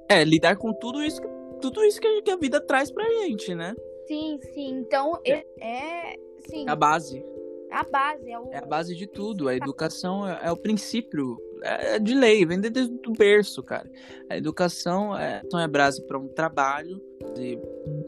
É, 0.08 0.24
lidar 0.24 0.56
com 0.56 0.72
tudo 0.72 1.02
isso, 1.02 1.20
tudo 1.60 1.84
isso 1.84 2.00
que 2.00 2.30
a 2.30 2.36
vida 2.36 2.60
traz 2.60 2.90
pra 2.90 3.04
gente, 3.04 3.54
né? 3.54 3.74
Sim, 4.06 4.38
sim. 4.54 4.70
Então, 4.78 5.20
é, 5.24 5.44
é 5.60 6.16
sim. 6.48 6.66
É 6.66 6.70
a 6.70 6.76
base. 6.76 7.24
É 7.70 7.74
a 7.74 7.82
base. 7.82 8.30
É, 8.30 8.38
o... 8.38 8.52
é 8.52 8.58
a 8.58 8.66
base 8.66 8.94
de 8.94 9.06
tudo. 9.06 9.48
A 9.48 9.54
educação 9.54 10.26
é, 10.26 10.40
é 10.44 10.52
o 10.52 10.56
princípio 10.56 11.36
é 11.62 11.98
de 11.98 12.14
lei, 12.14 12.46
vem 12.46 12.60
desde 12.60 12.94
o 13.06 13.12
berço, 13.12 13.62
cara. 13.62 13.90
A 14.28 14.36
educação 14.36 15.16
é, 15.16 15.42
então 15.44 15.58
é 15.58 15.68
base 15.68 16.02
para 16.06 16.18
um 16.18 16.28
trabalho, 16.28 17.00
de, 17.34 17.58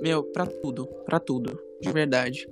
meu, 0.00 0.22
para 0.22 0.46
tudo, 0.46 0.86
para 1.04 1.18
tudo, 1.18 1.60
de 1.80 1.92
verdade. 1.92 2.48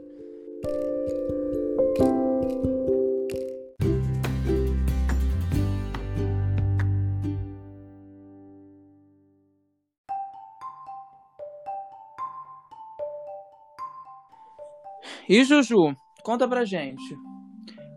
E 15.29 15.45
Juju, 15.45 15.95
conta 16.25 16.49
pra 16.49 16.65
gente. 16.65 17.15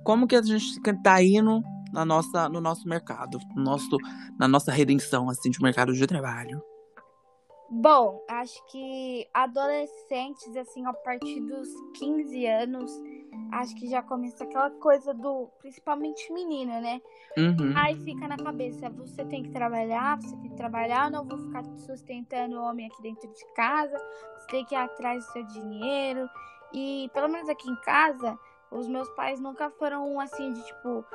Como 0.03 0.27
que 0.27 0.35
a 0.35 0.41
gente 0.41 0.81
tá 1.01 1.23
indo 1.23 1.61
na 1.93 2.03
nossa, 2.03 2.49
no 2.49 2.59
nosso 2.59 2.87
mercado, 2.87 3.37
no 3.55 3.63
nosso, 3.63 3.97
na 4.37 4.47
nossa 4.47 4.71
redenção 4.71 5.29
assim 5.29 5.49
de 5.49 5.61
mercado 5.61 5.93
de 5.93 6.05
trabalho? 6.05 6.61
Bom, 7.73 8.21
acho 8.29 8.61
que 8.65 9.25
adolescentes, 9.33 10.57
assim, 10.57 10.85
a 10.85 10.91
partir 10.91 11.39
dos 11.39 11.69
15 11.97 12.45
anos, 12.45 12.91
acho 13.53 13.73
que 13.75 13.87
já 13.87 14.03
começa 14.03 14.43
aquela 14.43 14.69
coisa 14.71 15.13
do. 15.13 15.47
Principalmente 15.61 16.33
menino, 16.33 16.81
né? 16.81 16.99
Uhum. 17.37 17.73
Aí 17.77 17.95
fica 18.03 18.27
na 18.27 18.35
cabeça: 18.35 18.89
você 18.89 19.23
tem 19.23 19.43
que 19.43 19.51
trabalhar, 19.51 20.17
você 20.17 20.35
tem 20.35 20.49
que 20.49 20.57
trabalhar, 20.57 21.09
não 21.09 21.25
vou 21.25 21.37
ficar 21.37 21.63
sustentando 21.77 22.57
o 22.57 22.61
homem 22.61 22.87
aqui 22.87 23.01
dentro 23.01 23.31
de 23.31 23.53
casa, 23.53 23.97
você 24.37 24.47
tem 24.47 24.65
que 24.65 24.75
ir 24.75 24.77
atrás 24.77 25.25
do 25.25 25.31
seu 25.31 25.47
dinheiro. 25.47 26.27
E 26.73 27.09
pelo 27.13 27.27
menos 27.27 27.49
aqui 27.49 27.69
em 27.69 27.75
casa, 27.81 28.37
os 28.69 28.87
meus 28.87 29.09
pais 29.11 29.39
nunca 29.39 29.69
foram 29.71 30.19
assim 30.19 30.53
de 30.53 30.65
tipo, 30.65 31.05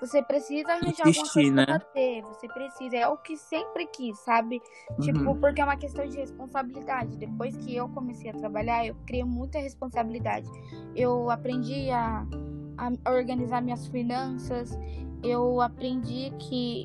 você 0.00 0.22
precisa 0.22 0.72
arranjar 0.72 1.06
alguma 1.06 1.32
coisa 1.32 1.52
né? 1.52 1.64
pra 1.64 1.78
ter, 1.78 2.22
você 2.22 2.46
precisa, 2.48 2.96
é 2.96 3.08
o 3.08 3.16
que 3.16 3.36
sempre 3.36 3.86
quis, 3.86 4.18
sabe? 4.18 4.60
Tipo, 5.00 5.18
uhum. 5.18 5.24
Tipo, 5.24 5.36
porque 5.36 5.60
é 5.60 5.64
uma 5.64 5.76
questão 5.76 6.06
de 6.06 6.16
responsabilidade. 6.16 7.16
Depois 7.16 7.56
que 7.56 7.74
eu 7.74 7.88
comecei 7.88 8.30
a 8.30 8.34
trabalhar, 8.34 8.86
eu 8.86 8.94
criei 9.06 9.24
muita 9.24 9.58
responsabilidade. 9.58 10.50
Eu 10.94 11.30
aprendi 11.30 11.90
a, 11.90 12.26
a 12.76 13.10
organizar 13.10 13.62
minhas 13.62 13.86
finanças, 13.86 14.78
eu 15.22 15.60
aprendi 15.62 16.30
que 16.38 16.84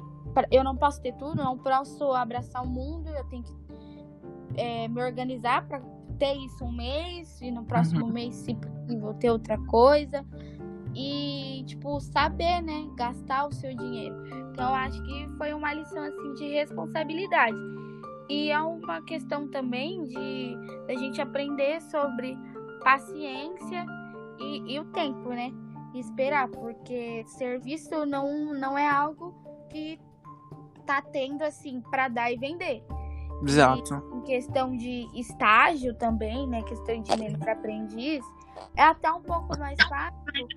eu 0.50 0.64
não 0.64 0.78
posso 0.78 1.02
ter 1.02 1.14
tudo, 1.16 1.36
não 1.36 1.58
posso 1.58 2.12
abraçar 2.14 2.64
o 2.64 2.68
mundo, 2.68 3.10
eu 3.10 3.26
tenho 3.26 3.44
que 3.44 3.54
é, 4.56 4.88
me 4.88 5.02
organizar 5.04 5.68
para 5.68 5.82
ter 6.22 6.36
isso 6.36 6.64
um 6.64 6.72
mês 6.72 7.42
e 7.42 7.50
no 7.50 7.66
próximo 7.66 8.06
uhum. 8.06 8.14
mês, 8.14 8.36
se 8.36 8.54
possível, 8.54 9.12
ter 9.16 9.32
outra 9.32 9.58
coisa. 9.58 10.24
E, 10.94 11.64
tipo, 11.66 12.00
saber, 12.00 12.62
né? 12.62 12.88
Gastar 12.96 13.48
o 13.48 13.52
seu 13.52 13.76
dinheiro. 13.76 14.16
Então, 14.52 14.70
eu 14.70 14.76
acho 14.76 15.02
que 15.02 15.28
foi 15.36 15.52
uma 15.52 15.74
lição, 15.74 16.04
assim, 16.04 16.34
de 16.36 16.48
responsabilidade. 16.50 17.58
E 18.30 18.52
é 18.52 18.62
uma 18.62 19.02
questão 19.02 19.48
também 19.48 20.04
de 20.04 20.56
a 20.88 20.96
gente 20.96 21.20
aprender 21.20 21.82
sobre 21.82 22.38
paciência 22.84 23.84
e, 24.40 24.76
e 24.76 24.80
o 24.80 24.86
tempo, 24.92 25.30
né? 25.30 25.52
E 25.96 26.00
esperar, 26.00 26.50
porque 26.50 27.24
serviço 27.26 28.06
não, 28.06 28.54
não 28.54 28.78
é 28.78 28.88
algo 28.88 29.34
que 29.72 30.00
tá 30.86 31.02
tendo, 31.02 31.42
assim, 31.42 31.82
para 31.90 32.08
dar 32.10 32.32
e 32.32 32.38
vender. 32.38 32.84
Exato. 33.44 34.04
E 34.14 34.18
em 34.18 34.22
questão 34.22 34.76
de 34.76 35.08
estágio 35.14 35.94
também, 35.96 36.48
né? 36.48 36.62
Questão 36.64 37.02
de 37.02 37.16
dinheiro 37.16 37.40
para 37.40 37.54
aprendiz, 37.54 38.24
é 38.76 38.84
até 38.84 39.12
um 39.12 39.22
pouco 39.22 39.58
mais 39.58 39.78
fácil 39.88 40.48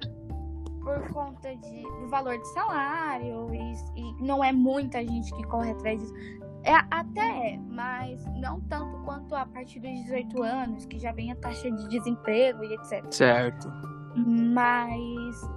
por 0.83 1.13
conta 1.13 1.57
de, 1.57 1.83
do 1.83 2.09
valor 2.09 2.39
de 2.39 2.47
salário 2.49 3.49
e, 3.55 3.73
e 3.97 4.23
não 4.23 4.45
é 4.45 4.53
muita 4.53 5.05
gente 5.05 5.33
que 5.35 5.43
corre 5.45 5.71
atrás 5.71 5.99
disso. 5.99 6.15
É, 6.63 6.73
até 6.91 7.55
é, 7.55 7.59
mas 7.59 8.25
não 8.37 8.61
tanto 8.61 8.97
quanto 9.05 9.35
a 9.35 9.45
partir 9.45 9.81
dos 9.81 9.91
18 9.91 10.43
anos, 10.43 10.87
que 10.87 10.99
já 10.99 11.13
vem 11.13 11.31
a 11.33 11.37
taxa 11.37 11.71
de 11.71 11.89
desemprego 11.89 12.65
e 12.65 12.75
etc. 12.75 13.05
Certo. 13.11 13.71
Mas 14.17 15.51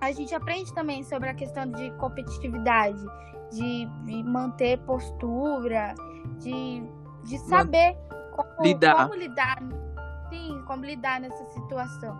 a 0.00 0.12
gente 0.12 0.34
aprende 0.34 0.72
também 0.72 1.02
sobre 1.02 1.28
a 1.28 1.34
questão 1.34 1.70
de 1.70 1.90
competitividade, 1.92 3.04
de, 3.50 3.86
de 4.04 4.22
manter 4.22 4.78
postura, 4.80 5.94
de, 6.38 6.82
de 7.24 7.38
saber 7.38 7.96
como 8.32 8.62
lidar. 8.62 9.08
como 9.08 9.14
lidar. 9.14 9.62
Sim, 10.30 10.62
como 10.66 10.84
lidar 10.84 11.20
nessa 11.20 11.44
situação. 11.46 12.18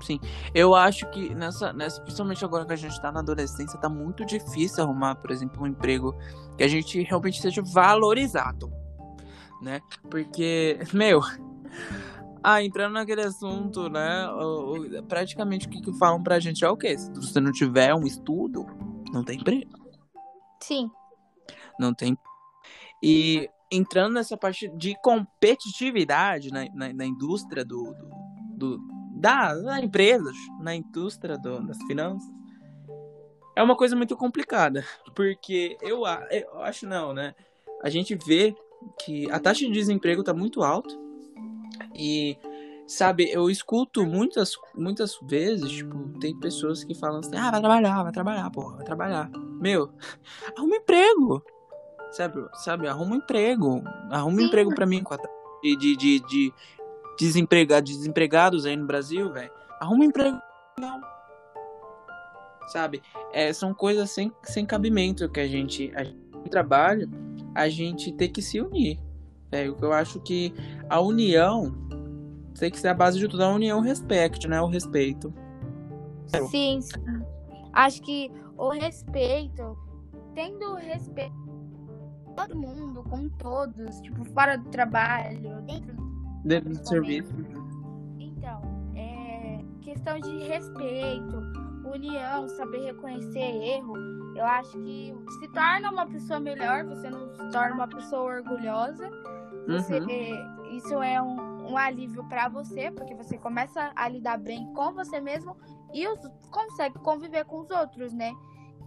Sim, 0.00 0.18
eu 0.54 0.74
acho 0.74 1.08
que 1.10 1.34
nessa, 1.34 1.72
nessa, 1.72 2.00
principalmente 2.00 2.44
agora 2.44 2.64
que 2.64 2.72
a 2.72 2.76
gente 2.76 3.00
tá 3.02 3.12
na 3.12 3.20
adolescência, 3.20 3.78
tá 3.78 3.88
muito 3.88 4.24
difícil 4.24 4.82
arrumar, 4.82 5.16
por 5.16 5.30
exemplo, 5.30 5.62
um 5.62 5.66
emprego 5.66 6.16
que 6.56 6.64
a 6.64 6.68
gente 6.68 7.02
realmente 7.02 7.40
seja 7.40 7.62
valorizado, 7.62 8.72
né? 9.60 9.80
Porque, 10.10 10.78
meu, 10.94 11.20
ah, 12.42 12.62
entrando 12.62 12.94
naquele 12.94 13.22
assunto, 13.22 13.90
né? 13.90 14.26
praticamente 15.06 15.66
o 15.66 15.70
que, 15.70 15.82
que 15.82 15.92
falam 15.98 16.22
pra 16.22 16.40
gente 16.40 16.64
é 16.64 16.68
o 16.68 16.76
quê? 16.76 16.96
Se 16.96 17.12
você 17.12 17.38
não 17.38 17.52
tiver 17.52 17.94
um 17.94 18.04
estudo, 18.04 18.66
não 19.12 19.22
tem 19.22 19.38
emprego. 19.38 19.70
Sim. 20.62 20.90
Não 21.78 21.92
tem 21.92 22.16
e 23.02 23.48
entrando 23.70 24.14
nessa 24.14 24.36
parte 24.36 24.68
de 24.76 24.94
competitividade 25.02 26.50
na, 26.50 26.64
na, 26.74 26.92
na 26.92 27.06
indústria 27.06 27.64
do, 27.64 27.94
do, 27.94 28.10
do 28.56 28.78
da, 29.16 29.54
da 29.54 29.80
empresas, 29.80 30.36
na 30.60 30.74
indústria 30.74 31.38
do, 31.38 31.64
das 31.66 31.78
finanças, 31.84 32.28
é 33.54 33.62
uma 33.62 33.76
coisa 33.76 33.94
muito 33.94 34.16
complicada. 34.16 34.84
Porque 35.14 35.76
eu, 35.82 36.02
eu 36.30 36.62
acho 36.62 36.86
não, 36.86 37.12
né? 37.12 37.34
A 37.82 37.90
gente 37.90 38.14
vê 38.14 38.54
que 39.04 39.30
a 39.30 39.38
taxa 39.38 39.66
de 39.66 39.72
desemprego 39.72 40.20
está 40.20 40.32
muito 40.32 40.62
alta. 40.62 40.94
E, 41.94 42.38
sabe, 42.86 43.30
eu 43.30 43.50
escuto 43.50 44.06
muitas, 44.06 44.54
muitas 44.74 45.18
vezes, 45.22 45.70
tipo, 45.70 46.18
tem 46.18 46.38
pessoas 46.38 46.82
que 46.84 46.94
falam 46.94 47.20
assim, 47.20 47.36
ah, 47.36 47.50
vai 47.50 47.60
trabalhar, 47.60 48.02
vai 48.02 48.12
trabalhar, 48.12 48.50
porra, 48.50 48.76
vai 48.76 48.84
trabalhar. 48.84 49.30
Meu, 49.60 49.92
arruma 50.56 50.76
emprego. 50.76 51.42
Sabe, 52.10 52.44
sabe, 52.54 52.88
arruma 52.88 53.14
um 53.14 53.18
emprego. 53.18 53.82
Arruma 54.10 54.38
Sim. 54.38 54.44
um 54.44 54.46
emprego 54.46 54.74
para 54.74 54.86
mim 54.86 55.02
de, 55.62 55.76
de, 55.76 55.96
de, 55.96 56.20
de 56.20 56.54
desempregados, 57.18 57.96
desempregados 57.96 58.66
aí 58.66 58.76
no 58.76 58.86
Brasil, 58.86 59.32
velho. 59.32 59.50
Arruma 59.80 60.00
um 60.00 60.08
emprego. 60.08 60.38
Não. 60.78 61.00
Sabe? 62.68 63.02
É, 63.32 63.52
são 63.52 63.72
coisas 63.74 64.10
sem, 64.10 64.32
sem 64.42 64.66
cabimento 64.66 65.28
que 65.28 65.40
a 65.40 65.46
gente, 65.46 65.92
a 65.94 66.04
gente 66.04 66.18
trabalha, 66.50 67.08
a 67.54 67.68
gente 67.68 68.12
tem 68.12 68.30
que 68.30 68.42
se 68.42 68.60
unir. 68.60 68.98
É, 69.52 69.66
eu 69.66 69.92
acho 69.92 70.20
que 70.20 70.54
a 70.88 71.00
união 71.00 71.74
tem 72.58 72.70
que 72.70 72.78
ser 72.78 72.88
a 72.88 72.94
base 72.94 73.18
de 73.18 73.26
tudo. 73.28 73.42
A 73.42 73.52
união, 73.52 73.78
o 73.78 73.82
respeito, 73.82 74.48
né? 74.48 74.60
O 74.60 74.66
respeito. 74.66 75.32
Sim, 76.50 76.80
sim. 76.80 77.22
Acho 77.72 78.02
que 78.02 78.30
o 78.56 78.70
respeito, 78.70 79.76
tendo 80.34 80.74
respeito 80.74 81.49
todo 82.46 82.58
mundo, 82.58 83.02
com 83.04 83.28
todos, 83.28 84.00
tipo, 84.00 84.24
fora 84.32 84.56
do 84.56 84.68
trabalho, 84.70 85.60
dentro, 85.62 85.94
dentro 86.44 86.70
do 86.70 86.88
serviço. 86.88 87.34
Então, 88.18 88.62
é 88.94 89.60
questão 89.80 90.18
de 90.18 90.38
respeito, 90.44 91.42
união, 91.84 92.48
saber 92.48 92.84
reconhecer 92.84 93.40
erro. 93.40 93.96
Eu 94.34 94.44
acho 94.44 94.78
que 94.80 95.14
se 95.38 95.48
torna 95.48 95.90
uma 95.90 96.06
pessoa 96.06 96.40
melhor, 96.40 96.84
você 96.84 97.10
não 97.10 97.28
se 97.34 97.50
torna 97.50 97.74
uma 97.74 97.88
pessoa 97.88 98.36
orgulhosa. 98.36 99.10
Você, 99.66 100.00
uhum. 100.00 100.76
Isso 100.76 101.02
é 101.02 101.20
um, 101.20 101.72
um 101.72 101.76
alívio 101.76 102.24
para 102.24 102.48
você, 102.48 102.90
porque 102.90 103.14
você 103.14 103.36
começa 103.36 103.92
a 103.94 104.08
lidar 104.08 104.38
bem 104.38 104.72
com 104.72 104.92
você 104.92 105.20
mesmo 105.20 105.56
e 105.92 106.06
os, 106.08 106.20
consegue 106.50 106.98
conviver 107.00 107.44
com 107.44 107.60
os 107.60 107.70
outros, 107.70 108.12
né? 108.12 108.32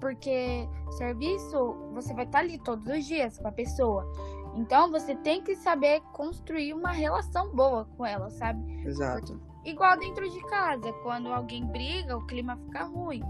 Porque 0.04 0.68
serviço, 0.98 1.78
você 1.94 2.14
vai 2.14 2.26
estar 2.26 2.40
ali 2.40 2.58
todos 2.58 2.86
os 2.94 3.06
dias 3.06 3.38
com 3.38 3.48
a 3.48 3.52
pessoa. 3.54 4.06
Então 4.54 4.92
você 4.92 5.16
tem 5.16 5.42
que 5.42 5.56
saber 5.56 6.02
construir 6.12 6.74
uma 6.74 6.92
relação 6.92 7.56
boa 7.56 7.86
com 7.96 8.06
ela, 8.06 8.30
sabe? 8.30 8.86
Exato. 8.86 9.40
Igual 9.64 9.98
dentro 9.98 10.30
de 10.30 10.42
casa, 10.48 10.92
quando 11.04 11.32
alguém 11.32 11.66
briga, 11.66 12.18
o 12.18 12.28
clima 12.28 12.58
fica 12.58 12.84
ruim. 12.84 13.24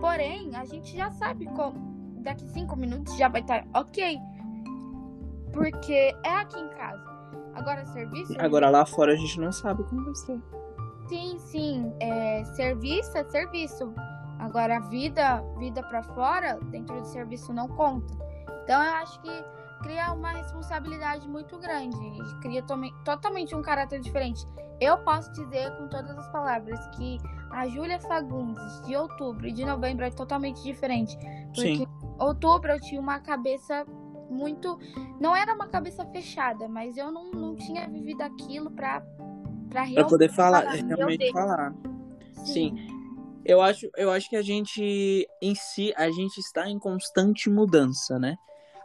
Porém, 0.00 0.56
a 0.56 0.64
gente 0.64 0.96
já 0.96 1.08
sabe 1.12 1.46
como 1.54 1.78
daqui 2.16 2.48
cinco 2.48 2.74
minutos 2.74 3.16
já 3.16 3.28
vai 3.28 3.40
estar 3.40 3.64
ok. 3.72 4.18
Porque 5.52 6.16
é 6.24 6.34
aqui 6.34 6.58
em 6.58 6.68
casa. 6.70 7.06
Agora, 7.54 7.86
serviço. 7.86 8.34
Agora 8.40 8.68
lá 8.70 8.84
fora 8.84 9.12
a 9.12 9.16
gente 9.16 9.38
não 9.38 9.52
sabe 9.52 9.84
como 9.84 10.04
vai 10.04 10.14
ser. 10.16 10.40
Sim, 11.08 11.38
sim. 11.38 11.92
É, 12.00 12.42
serviço 12.56 13.16
é 13.16 13.22
serviço. 13.22 13.94
Agora, 14.48 14.78
a 14.78 14.80
vida, 14.80 15.44
vida 15.58 15.82
para 15.82 16.02
fora, 16.02 16.58
dentro 16.70 16.98
do 16.98 17.06
serviço, 17.06 17.52
não 17.52 17.68
conta. 17.68 18.14
Então, 18.64 18.82
eu 18.82 18.92
acho 18.94 19.20
que 19.20 19.44
cria 19.82 20.10
uma 20.12 20.30
responsabilidade 20.32 21.28
muito 21.28 21.58
grande 21.58 21.98
e 21.98 22.40
cria 22.40 22.64
totalmente 23.04 23.54
um 23.54 23.60
caráter 23.60 24.00
diferente. 24.00 24.42
Eu 24.80 24.96
posso 24.98 25.30
dizer 25.32 25.70
com 25.76 25.86
todas 25.88 26.16
as 26.16 26.26
palavras 26.32 26.80
que 26.96 27.18
a 27.50 27.68
Júlia 27.68 28.00
Fagundes 28.00 28.80
de 28.86 28.96
outubro 28.96 29.46
e 29.46 29.52
de 29.52 29.66
novembro 29.66 30.06
é 30.06 30.10
totalmente 30.10 30.62
diferente. 30.62 31.18
Porque 31.54 31.76
Sim. 31.76 31.86
outubro 32.18 32.72
eu 32.72 32.80
tinha 32.80 33.00
uma 33.00 33.20
cabeça 33.20 33.84
muito. 34.30 34.78
Não 35.20 35.36
era 35.36 35.54
uma 35.54 35.68
cabeça 35.68 36.06
fechada, 36.06 36.66
mas 36.68 36.96
eu 36.96 37.12
não, 37.12 37.30
não 37.32 37.54
tinha 37.54 37.86
vivido 37.86 38.22
aquilo 38.22 38.70
pra, 38.70 39.02
pra, 39.68 39.84
pra 39.84 40.04
poder 40.04 40.30
falar, 40.30 40.62
falar 40.62 40.72
realmente 40.72 41.32
falar. 41.32 41.74
Sim. 42.32 42.76
Sim. 42.76 42.87
Eu 43.48 43.62
acho, 43.62 43.88
eu 43.96 44.10
acho 44.10 44.28
que 44.28 44.36
a 44.36 44.42
gente 44.42 45.26
em 45.40 45.54
si, 45.54 45.90
a 45.96 46.10
gente 46.10 46.38
está 46.38 46.68
em 46.68 46.78
constante 46.78 47.48
mudança, 47.48 48.18
né? 48.18 48.36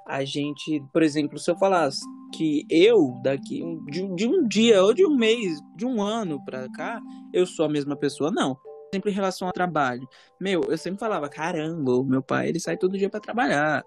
A 0.08 0.24
gente, 0.24 0.82
por 0.94 1.04
exemplo, 1.04 1.38
se 1.38 1.52
eu 1.52 1.58
falasse 1.58 2.00
que 2.34 2.66
eu, 2.70 3.20
daqui 3.22 3.62
de, 3.92 4.08
de 4.16 4.26
um 4.26 4.48
dia 4.48 4.82
ou 4.82 4.94
de 4.94 5.06
um 5.06 5.16
mês, 5.16 5.60
de 5.76 5.86
um 5.86 6.02
ano 6.02 6.44
pra 6.46 6.70
cá, 6.72 7.02
eu 7.34 7.46
sou 7.46 7.66
a 7.66 7.70
mesma 7.70 7.98
pessoa, 7.98 8.32
não 8.32 8.58
sempre 8.94 9.10
em 9.10 9.14
relação 9.14 9.48
ao 9.48 9.54
trabalho. 9.54 10.08
Meu, 10.40 10.62
eu 10.70 10.78
sempre 10.78 11.00
falava, 11.00 11.28
caramba, 11.28 12.04
meu 12.04 12.22
pai 12.22 12.50
ele 12.50 12.60
sai 12.60 12.78
todo 12.78 12.98
dia 12.98 13.10
para 13.10 13.20
trabalhar. 13.20 13.84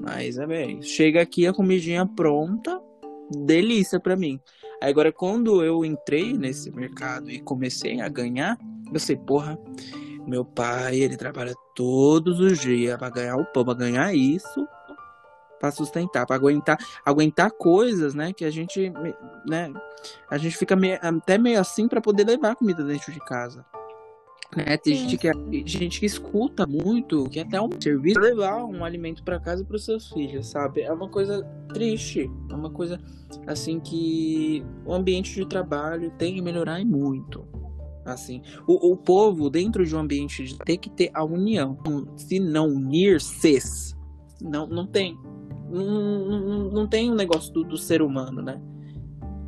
Mas, 0.00 0.38
é 0.38 0.46
bem, 0.46 0.80
chega 0.80 1.20
aqui 1.20 1.44
a 1.44 1.52
comidinha 1.52 2.06
pronta, 2.06 2.80
delícia 3.44 3.98
para 3.98 4.14
mim. 4.14 4.40
Aí, 4.80 4.90
agora, 4.90 5.10
quando 5.10 5.64
eu 5.64 5.84
entrei 5.84 6.32
nesse 6.32 6.70
mercado 6.70 7.30
e 7.30 7.40
comecei 7.40 8.00
a 8.00 8.08
ganhar, 8.08 8.56
eu 8.92 9.00
sei, 9.00 9.16
porra, 9.16 9.58
meu 10.26 10.44
pai, 10.44 10.96
ele 10.96 11.16
trabalha 11.16 11.54
todos 11.74 12.40
os 12.40 12.58
dias 12.58 12.96
para 12.96 13.10
ganhar 13.10 13.36
o 13.36 13.44
pão, 13.44 13.64
pra 13.64 13.74
ganhar 13.74 14.14
isso, 14.14 14.66
para 15.60 15.70
sustentar, 15.70 16.26
para 16.26 16.36
aguentar, 16.36 16.78
aguentar 17.04 17.50
coisas, 17.50 18.14
né, 18.14 18.32
que 18.32 18.44
a 18.44 18.50
gente, 18.50 18.92
né, 19.48 19.72
a 20.30 20.36
gente 20.36 20.56
fica 20.56 20.76
meio, 20.76 20.98
até 21.00 21.38
meio 21.38 21.60
assim 21.60 21.88
para 21.88 22.00
poder 22.00 22.24
levar 22.24 22.56
comida 22.56 22.84
dentro 22.84 23.12
de 23.12 23.20
casa. 23.20 23.64
Né? 24.56 24.76
Tem 24.76 24.94
gente 24.94 25.18
que, 25.18 25.30
gente 25.66 26.00
que 26.00 26.06
escuta 26.06 26.66
muito, 26.66 27.28
que 27.28 27.40
até 27.40 27.60
um 27.60 27.68
serviço 27.80 28.20
levar 28.20 28.64
um 28.64 28.84
alimento 28.84 29.24
para 29.24 29.40
casa 29.40 29.64
para 29.64 29.76
os 29.76 29.84
seus 29.84 30.10
filhos, 30.10 30.46
sabe? 30.48 30.82
É 30.82 30.92
uma 30.92 31.08
coisa 31.08 31.42
triste, 31.72 32.30
é 32.50 32.54
uma 32.54 32.70
coisa 32.70 33.00
assim 33.46 33.80
que 33.80 34.64
o 34.84 34.94
ambiente 34.94 35.34
de 35.34 35.46
trabalho 35.48 36.10
tem 36.12 36.34
que 36.34 36.42
melhorar 36.42 36.78
e 36.78 36.84
muito. 36.84 37.44
Assim, 38.04 38.42
o, 38.66 38.92
o 38.92 38.96
povo 38.96 39.48
dentro 39.48 39.84
de 39.84 39.96
um 39.96 40.00
ambiente 40.00 40.44
de 40.44 40.58
tem 40.58 40.78
que 40.78 40.90
ter 40.90 41.10
a 41.14 41.24
união. 41.24 41.78
Se 42.16 42.38
não 42.38 42.66
unir-se, 42.66 43.94
não, 44.42 44.66
não 44.66 44.86
tem. 44.86 45.18
Não, 45.70 46.28
não, 46.28 46.70
não 46.70 46.86
tem 46.86 47.10
um 47.10 47.14
negócio 47.14 47.52
do, 47.52 47.64
do 47.64 47.76
ser 47.76 48.02
humano, 48.02 48.42
né? 48.42 48.60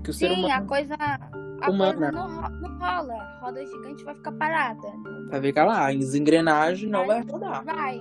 Que 0.03 0.11
o 0.11 0.13
Sim, 0.13 0.21
ser 0.21 0.33
humano... 0.33 0.55
a 0.55 0.63
coisa 0.63 0.97
a 1.61 1.67
coisa 1.67 2.13
não, 2.13 2.29
não 2.51 2.79
rola. 2.79 3.39
Roda 3.41 3.65
gigante 3.65 4.05
vai 4.05 4.15
ficar 4.15 4.33
parada. 4.33 4.89
Vai 5.31 5.41
ficar 5.41 5.65
lá, 5.65 5.89
as 5.91 6.15
engrenagens 6.15 6.91
não 6.91 7.07
vai 7.07 7.23
rodar. 7.23 7.65
Vai. 7.65 7.99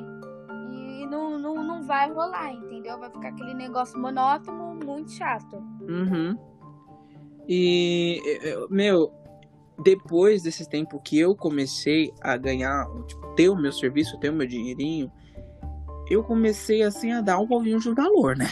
E 0.72 1.06
não, 1.08 1.38
não, 1.38 1.64
não 1.64 1.84
vai 1.84 2.12
rolar, 2.12 2.54
entendeu? 2.54 3.00
Vai 3.00 3.10
ficar 3.10 3.30
aquele 3.30 3.54
negócio 3.54 4.00
monótono, 4.00 4.76
muito 4.84 5.12
chato. 5.12 5.58
Uhum. 5.82 6.38
E, 7.48 8.22
meu, 8.70 9.12
depois 9.84 10.44
desse 10.44 10.68
tempo 10.68 11.00
que 11.02 11.20
eu 11.20 11.36
comecei 11.36 12.14
a 12.22 12.38
ganhar, 12.38 12.88
tipo, 13.08 13.28
ter 13.36 13.50
o 13.50 13.56
meu 13.56 13.72
serviço, 13.72 14.18
ter 14.20 14.30
o 14.30 14.34
meu 14.34 14.48
dinheirinho, 14.48 15.12
eu 16.10 16.24
comecei 16.24 16.84
assim 16.84 17.12
a 17.12 17.22
dar 17.22 17.40
um 17.40 17.48
pouquinho 17.48 17.80
de 17.80 17.94
valor, 17.94 18.38
né? 18.38 18.50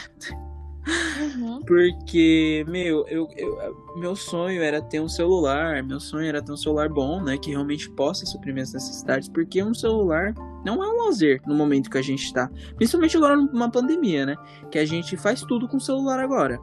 Uhum. 0.86 1.62
Porque, 1.62 2.66
meu, 2.68 3.08
eu, 3.08 3.28
eu, 3.38 3.78
meu 3.96 4.16
sonho 4.16 4.62
era 4.62 4.82
ter 4.82 5.00
um 5.00 5.08
celular, 5.08 5.82
meu 5.84 6.00
sonho 6.00 6.26
era 6.26 6.42
ter 6.42 6.52
um 6.52 6.58
celular 6.58 6.90
bom, 6.90 7.22
né? 7.22 7.38
Que 7.38 7.52
realmente 7.52 7.90
possa 7.92 8.26
suprir 8.26 8.54
minhas 8.54 8.74
necessidades, 8.74 9.30
porque 9.30 9.64
um 9.64 9.74
celular 9.74 10.34
não 10.66 10.84
é 10.84 10.88
um 10.88 11.06
lazer 11.06 11.42
no 11.46 11.56
momento 11.56 11.90
que 11.90 11.98
a 11.98 12.02
gente 12.02 12.26
está. 12.26 12.50
Principalmente 12.76 13.16
agora 13.16 13.36
numa 13.36 13.72
pandemia, 13.72 14.26
né? 14.26 14.36
Que 14.70 14.80
a 14.80 14.86
gente 14.86 15.16
faz 15.16 15.42
tudo 15.42 15.68
com 15.68 15.78
o 15.78 15.82
celular 15.82 16.20
agora. 16.20 16.60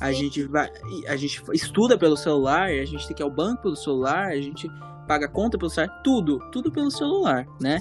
A 0.00 0.12
gente 0.12 0.44
vai. 0.44 0.70
A 1.06 1.16
gente 1.16 1.42
estuda 1.52 1.98
pelo 1.98 2.16
celular, 2.16 2.68
a 2.68 2.84
gente 2.84 3.06
tem 3.06 3.16
que 3.16 3.22
ir 3.22 3.24
ao 3.24 3.30
banco 3.30 3.62
pelo 3.62 3.76
celular, 3.76 4.28
a 4.28 4.40
gente 4.40 4.70
paga 5.06 5.28
conta 5.28 5.56
pelo 5.56 5.70
celular, 5.70 6.02
tudo, 6.02 6.38
tudo 6.52 6.70
pelo 6.70 6.90
celular, 6.90 7.46
né? 7.60 7.80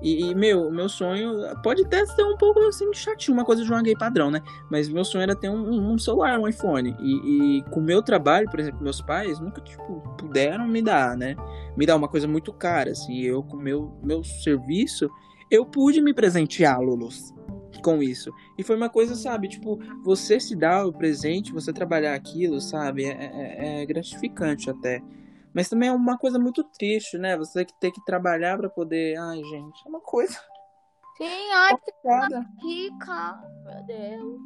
E, 0.00 0.30
e, 0.30 0.34
meu, 0.34 0.70
meu 0.70 0.88
sonho 0.88 1.34
pode 1.62 1.84
até 1.84 2.06
ser 2.06 2.22
um 2.22 2.36
pouco 2.36 2.60
assim 2.60 2.92
chatinho, 2.94 3.36
uma 3.36 3.44
coisa 3.44 3.64
de 3.64 3.70
uma 3.70 3.82
gay 3.82 3.96
padrão, 3.96 4.30
né? 4.30 4.40
Mas 4.70 4.88
meu 4.88 5.04
sonho 5.04 5.22
era 5.22 5.34
ter 5.34 5.48
um, 5.48 5.92
um 5.92 5.98
celular, 5.98 6.38
um 6.38 6.46
iPhone. 6.46 6.96
E, 7.00 7.58
e, 7.58 7.62
com 7.70 7.80
o 7.80 7.82
meu 7.82 8.00
trabalho, 8.00 8.48
por 8.48 8.60
exemplo, 8.60 8.80
meus 8.80 9.00
pais 9.00 9.40
nunca, 9.40 9.60
tipo, 9.60 10.00
puderam 10.16 10.68
me 10.68 10.80
dar, 10.80 11.16
né? 11.16 11.34
Me 11.76 11.84
dar 11.84 11.96
uma 11.96 12.08
coisa 12.08 12.28
muito 12.28 12.52
cara, 12.52 12.92
assim. 12.92 13.20
Eu, 13.22 13.42
com 13.42 13.56
o 13.56 13.60
meu, 13.60 13.98
meu 14.02 14.22
serviço, 14.22 15.10
eu 15.50 15.66
pude 15.66 16.00
me 16.00 16.14
presentear, 16.14 16.80
Lulus, 16.80 17.34
com 17.82 18.02
isso. 18.02 18.32
E 18.56 18.62
foi 18.62 18.76
uma 18.76 18.88
coisa, 18.88 19.14
sabe? 19.14 19.48
Tipo, 19.48 19.78
você 20.02 20.40
se 20.40 20.56
dá 20.56 20.84
o 20.84 20.92
presente, 20.92 21.52
você 21.52 21.72
trabalhar 21.72 22.14
aquilo, 22.14 22.60
sabe? 22.60 23.04
é, 23.04 23.10
é, 23.10 23.82
é 23.82 23.86
gratificante 23.86 24.70
até. 24.70 25.02
Mas 25.54 25.68
também 25.68 25.88
é 25.88 25.92
uma 25.92 26.18
coisa 26.18 26.38
muito 26.38 26.62
triste, 26.64 27.18
né? 27.18 27.36
Você 27.36 27.64
que 27.64 27.74
ter 27.80 27.90
que 27.90 28.04
trabalhar 28.04 28.58
para 28.58 28.68
poder. 28.68 29.16
Ai, 29.18 29.42
gente, 29.42 29.82
é 29.84 29.88
uma 29.88 30.00
coisa. 30.00 30.38
Sim, 31.16 31.52
ai, 31.52 31.76
que 31.76 32.64
rica, 32.64 33.42
meu 33.64 33.82
Deus. 33.84 34.40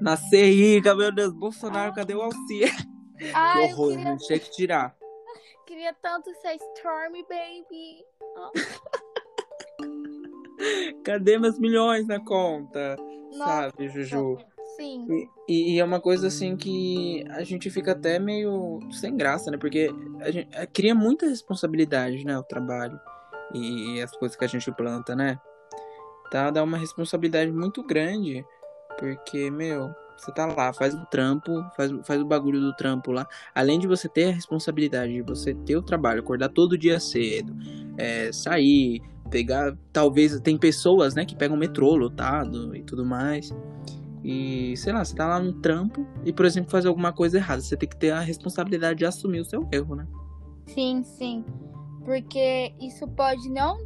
Nascer 0.00 0.54
rica, 0.54 0.94
meu 0.94 1.12
Deus. 1.12 1.32
Bolsonaro, 1.32 1.90
ai. 1.90 1.94
cadê 1.94 2.14
o 2.14 2.22
auxílio? 2.22 2.68
Ai, 3.32 3.68
que 3.68 3.74
horror, 3.74 3.90
queria... 3.90 4.04
gente. 4.04 4.26
Tinha 4.26 4.38
que 4.40 4.50
tirar. 4.50 4.96
Queria 5.66 5.94
tanto 5.94 6.34
ser 6.40 6.56
Stormy, 6.56 7.22
baby. 7.22 8.04
Oh. 8.20 8.50
Cadê 11.04 11.38
meus 11.38 11.58
milhões 11.58 12.06
na 12.06 12.20
conta? 12.20 12.96
Nossa, 13.32 13.70
Sabe, 13.70 13.88
Juju? 13.88 14.38
Sim. 14.76 15.28
E, 15.48 15.74
e, 15.74 15.78
é 15.78 15.84
uma 15.84 16.00
coisa 16.00 16.26
assim 16.26 16.56
que 16.56 17.24
a 17.30 17.44
gente 17.44 17.70
fica 17.70 17.92
até 17.92 18.18
meio 18.18 18.80
sem 18.90 19.16
graça, 19.16 19.50
né? 19.50 19.56
Porque 19.56 19.88
a 20.20 20.30
gente 20.30 20.48
é, 20.52 20.66
cria 20.66 20.94
muita 20.94 21.26
responsabilidade, 21.26 22.24
né? 22.24 22.36
O 22.36 22.42
trabalho 22.42 22.98
e, 23.54 23.96
e 23.96 24.02
as 24.02 24.16
coisas 24.16 24.36
que 24.36 24.44
a 24.44 24.48
gente 24.48 24.70
planta, 24.72 25.14
né? 25.14 25.38
Tá? 26.30 26.50
Dá 26.50 26.62
uma 26.62 26.76
responsabilidade 26.76 27.52
muito 27.52 27.82
grande. 27.84 28.44
Porque, 28.98 29.50
meu, 29.50 29.90
você 30.16 30.32
tá 30.32 30.46
lá, 30.46 30.72
faz 30.72 30.94
o 30.94 31.06
trampo, 31.06 31.64
faz, 31.76 31.92
faz 32.04 32.20
o 32.20 32.24
bagulho 32.24 32.60
do 32.60 32.74
trampo 32.74 33.12
lá. 33.12 33.26
Além 33.54 33.78
de 33.78 33.86
você 33.86 34.08
ter 34.08 34.30
a 34.30 34.32
responsabilidade 34.32 35.12
de 35.12 35.22
você 35.22 35.54
ter 35.54 35.76
o 35.76 35.82
trabalho, 35.82 36.20
acordar 36.20 36.48
todo 36.48 36.78
dia 36.78 36.98
cedo, 36.98 37.54
é, 37.96 38.32
sair, 38.32 39.02
pegar. 39.30 39.76
Talvez 39.92 40.38
tem 40.40 40.56
pessoas, 40.56 41.14
né, 41.14 41.24
que 41.24 41.34
pegam 41.34 41.56
metrô 41.56 41.94
lotado 41.94 42.74
e 42.74 42.82
tudo 42.82 43.04
mais. 43.04 43.52
E, 44.22 44.74
sei 44.78 44.92
lá, 44.92 45.04
você 45.04 45.14
tá 45.14 45.26
lá 45.26 45.38
no 45.38 45.52
trampo 45.52 46.06
e, 46.24 46.32
por 46.32 46.46
exemplo, 46.46 46.70
fazer 46.70 46.88
alguma 46.88 47.12
coisa 47.12 47.36
errada. 47.36 47.60
Você 47.60 47.76
tem 47.76 47.88
que 47.88 47.96
ter 47.96 48.10
a 48.10 48.20
responsabilidade 48.20 49.00
de 49.00 49.04
assumir 49.04 49.40
o 49.40 49.44
seu 49.44 49.68
erro, 49.70 49.94
né? 49.94 50.06
Sim, 50.66 51.02
sim. 51.02 51.44
Porque 52.04 52.72
isso 52.80 53.06
pode 53.08 53.50
não. 53.50 53.78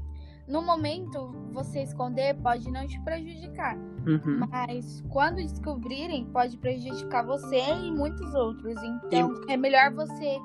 No 0.46 0.62
momento, 0.62 1.34
você 1.52 1.82
esconder 1.82 2.34
pode 2.36 2.70
não 2.70 2.86
te 2.86 2.98
prejudicar. 3.00 3.76
Uhum. 3.76 4.40
Mas 4.48 5.04
quando 5.10 5.36
descobrirem, 5.36 6.24
pode 6.26 6.56
prejudicar 6.56 7.26
você 7.26 7.60
e 7.84 7.90
muitos 7.90 8.32
outros. 8.34 8.74
Então, 8.82 9.40
é 9.48 9.56
melhor 9.56 9.92
você 9.92 10.38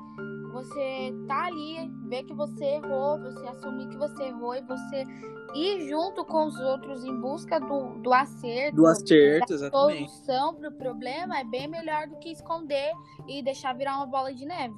você 0.54 1.12
tá 1.26 1.46
ali, 1.46 1.90
ver 2.08 2.22
que 2.22 2.32
você 2.32 2.64
errou, 2.64 3.18
você 3.20 3.46
assumir 3.48 3.88
que 3.88 3.96
você 3.96 4.22
errou 4.22 4.54
e 4.54 4.62
você 4.62 5.04
ir 5.52 5.88
junto 5.88 6.24
com 6.24 6.46
os 6.46 6.58
outros 6.60 7.04
em 7.04 7.20
busca 7.20 7.58
do, 7.58 7.98
do 7.98 8.12
acerto. 8.12 8.76
Do 8.76 8.86
acerto, 8.86 9.48
da 9.48 9.54
exatamente. 9.54 10.10
solução 10.12 10.54
pro 10.54 10.70
problema 10.72 11.40
é 11.40 11.44
bem 11.44 11.66
melhor 11.66 12.06
do 12.06 12.16
que 12.18 12.30
esconder 12.30 12.92
e 13.26 13.42
deixar 13.42 13.74
virar 13.74 13.96
uma 13.96 14.06
bola 14.06 14.32
de 14.32 14.46
neve. 14.46 14.74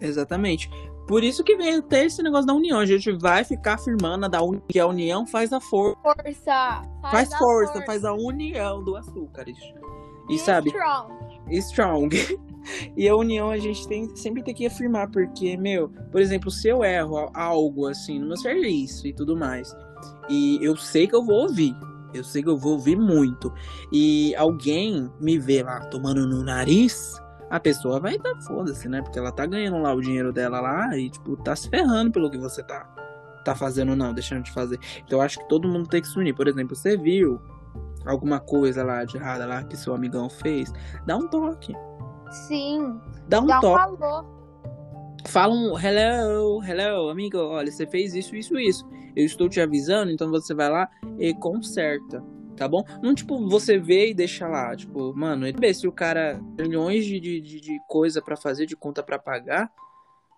Exatamente. 0.00 0.70
Por 1.06 1.22
isso 1.22 1.44
que 1.44 1.56
vem 1.56 1.76
até 1.76 2.06
esse 2.06 2.22
negócio 2.22 2.46
da 2.46 2.54
união. 2.54 2.78
A 2.78 2.86
gente 2.86 3.12
vai 3.12 3.44
ficar 3.44 3.74
afirmando 3.74 4.28
da 4.28 4.42
un... 4.42 4.60
que 4.66 4.80
a 4.80 4.86
união 4.86 5.26
faz 5.26 5.52
a 5.52 5.60
for... 5.60 5.94
força. 6.02 6.82
Faz, 7.02 7.10
faz 7.10 7.28
força, 7.36 7.72
força, 7.72 7.86
faz 7.86 8.04
a 8.04 8.14
união 8.14 8.82
do 8.82 8.96
açúcar. 8.96 9.44
E, 9.46 9.54
e 10.34 10.38
sabe? 10.38 10.70
Strong. 10.70 11.14
Strong. 11.50 12.38
E 12.96 13.08
a 13.08 13.16
união 13.16 13.50
a 13.50 13.58
gente 13.58 13.86
tem, 13.88 14.14
sempre 14.16 14.42
tem 14.42 14.54
que 14.54 14.66
afirmar, 14.66 15.10
porque, 15.10 15.56
meu, 15.56 15.88
por 16.10 16.20
exemplo, 16.20 16.50
se 16.50 16.68
eu 16.68 16.84
erro 16.84 17.30
algo 17.34 17.86
assim 17.86 18.18
no 18.18 18.28
meu 18.28 18.36
serviço 18.36 19.06
e 19.06 19.12
tudo 19.12 19.36
mais, 19.36 19.74
e 20.28 20.58
eu 20.62 20.76
sei 20.76 21.06
que 21.06 21.14
eu 21.14 21.24
vou 21.24 21.42
ouvir, 21.42 21.74
eu 22.12 22.24
sei 22.24 22.42
que 22.42 22.48
eu 22.48 22.56
vou 22.56 22.72
ouvir 22.72 22.96
muito, 22.96 23.52
e 23.92 24.34
alguém 24.36 25.10
me 25.20 25.38
vê 25.38 25.62
lá 25.62 25.80
tomando 25.86 26.26
no 26.26 26.42
nariz, 26.42 27.14
a 27.50 27.58
pessoa 27.58 27.98
vai 27.98 28.18
dar 28.18 28.36
foda-se, 28.42 28.88
né? 28.88 29.00
Porque 29.00 29.18
ela 29.18 29.32
tá 29.32 29.46
ganhando 29.46 29.78
lá 29.78 29.94
o 29.94 30.00
dinheiro 30.00 30.32
dela 30.32 30.60
lá 30.60 30.96
e, 30.96 31.08
tipo, 31.10 31.36
tá 31.36 31.56
se 31.56 31.68
ferrando 31.68 32.12
pelo 32.12 32.30
que 32.30 32.38
você 32.38 32.62
tá, 32.62 32.84
tá 33.44 33.54
fazendo 33.54 33.96
não, 33.96 34.12
deixando 34.12 34.42
de 34.42 34.52
fazer. 34.52 34.78
Então 35.04 35.18
eu 35.18 35.22
acho 35.22 35.38
que 35.38 35.48
todo 35.48 35.68
mundo 35.68 35.88
tem 35.88 36.02
que 36.02 36.08
se 36.08 36.18
unir. 36.18 36.34
Por 36.34 36.46
exemplo, 36.46 36.76
você 36.76 36.96
viu 36.96 37.40
alguma 38.04 38.38
coisa 38.40 38.84
lá 38.84 39.04
de 39.04 39.16
errada 39.16 39.46
lá 39.46 39.64
que 39.64 39.76
seu 39.76 39.94
amigão 39.94 40.28
fez, 40.28 40.72
dá 41.06 41.16
um 41.16 41.26
toque. 41.26 41.74
Sim. 42.30 43.00
Dá 43.28 43.40
um 43.40 43.46
Dá 43.46 43.58
um 43.58 43.60
toque. 43.60 43.96
valor. 44.00 44.38
Fala 45.26 45.52
um 45.52 45.78
hello, 45.78 46.62
hello, 46.62 47.10
amigo, 47.10 47.38
olha, 47.38 47.70
você 47.70 47.86
fez 47.86 48.14
isso, 48.14 48.34
isso, 48.34 48.58
isso. 48.58 48.88
Eu 49.14 49.26
estou 49.26 49.48
te 49.48 49.60
avisando, 49.60 50.10
então 50.10 50.30
você 50.30 50.54
vai 50.54 50.70
lá 50.70 50.88
e 51.18 51.34
conserta. 51.34 52.22
Tá 52.56 52.66
bom? 52.66 52.82
Não, 53.02 53.14
tipo, 53.14 53.48
você 53.48 53.78
vê 53.78 54.10
e 54.10 54.14
deixa 54.14 54.48
lá. 54.48 54.74
Tipo, 54.74 55.14
mano, 55.16 55.46
vê 55.58 55.72
se 55.72 55.86
o 55.86 55.92
cara 55.92 56.40
tem 56.56 56.66
milhões 56.66 57.04
de, 57.04 57.20
de, 57.20 57.40
de, 57.40 57.78
coisa 57.86 58.20
pra 58.20 58.36
fazer, 58.36 58.66
de 58.66 58.76
conta 58.76 59.00
pra 59.00 59.18
pagar, 59.18 59.70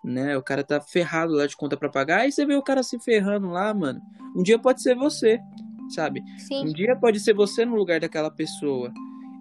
né? 0.03 0.37
O 0.37 0.43
cara 0.43 0.63
tá 0.63 0.79
ferrado 0.79 1.33
lá 1.33 1.47
de 1.47 1.57
conta 1.57 1.75
pra 1.75 1.89
pagar. 1.89 2.21
Aí 2.21 2.31
você 2.31 2.45
vê 2.45 2.55
o 2.55 2.61
cara 2.61 2.83
se 2.83 2.99
ferrando 2.99 3.49
lá, 3.49 3.73
mano. 3.73 3.99
Um 4.35 4.43
dia 4.43 4.59
pode 4.59 4.83
ser 4.83 4.95
você, 4.95 5.39
sabe? 5.89 6.21
Sim. 6.37 6.69
Um 6.69 6.73
dia 6.73 6.95
pode 6.95 7.19
ser 7.19 7.33
você 7.33 7.65
no 7.65 7.75
lugar 7.75 7.99
daquela 7.99 8.29
pessoa. 8.29 8.91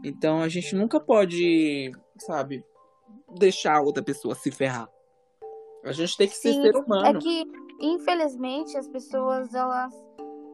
Então 0.02 0.40
a 0.40 0.48
gente 0.48 0.74
nunca 0.74 0.98
pode, 0.98 1.92
sabe, 2.24 2.64
deixar 3.28 3.76
a 3.76 3.82
outra 3.82 4.02
pessoa 4.02 4.34
se 4.34 4.50
ferrar. 4.50 4.88
A 5.82 5.92
gente 5.92 6.16
tem 6.16 6.28
que 6.28 6.36
ser 6.36 6.52
Sim, 6.52 6.62
ser 6.62 6.74
É 6.74 6.78
humano. 6.78 7.18
que, 7.18 7.44
infelizmente, 7.80 8.76
as 8.76 8.86
pessoas, 8.86 9.54
elas, 9.54 9.94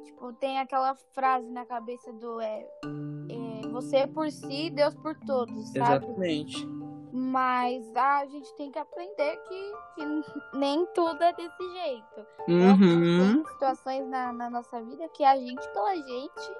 tipo, 0.04 0.32
tem 0.34 0.58
aquela 0.58 0.94
frase 1.12 1.50
na 1.50 1.66
cabeça 1.66 2.12
do 2.12 2.40
é, 2.40 2.60
é, 2.60 3.68
você 3.68 4.06
por 4.06 4.30
si, 4.30 4.70
Deus 4.70 4.94
por 4.94 5.18
todos, 5.26 5.68
sabe? 5.72 6.06
Exatamente. 6.06 6.66
Mas 7.12 7.84
a 7.96 8.26
gente 8.26 8.54
tem 8.56 8.70
que 8.70 8.78
aprender 8.78 9.36
que, 9.48 9.72
que 9.94 10.06
nem 10.58 10.86
tudo 10.94 11.22
é 11.22 11.32
desse 11.32 11.72
jeito. 11.72 12.26
Uhum. 12.46 13.34
Tem 13.34 13.52
situações 13.52 14.06
na, 14.06 14.32
na 14.32 14.50
nossa 14.50 14.80
vida 14.82 15.08
que 15.08 15.24
a 15.24 15.36
gente 15.36 15.66
pela 15.72 15.96
gente 15.96 16.56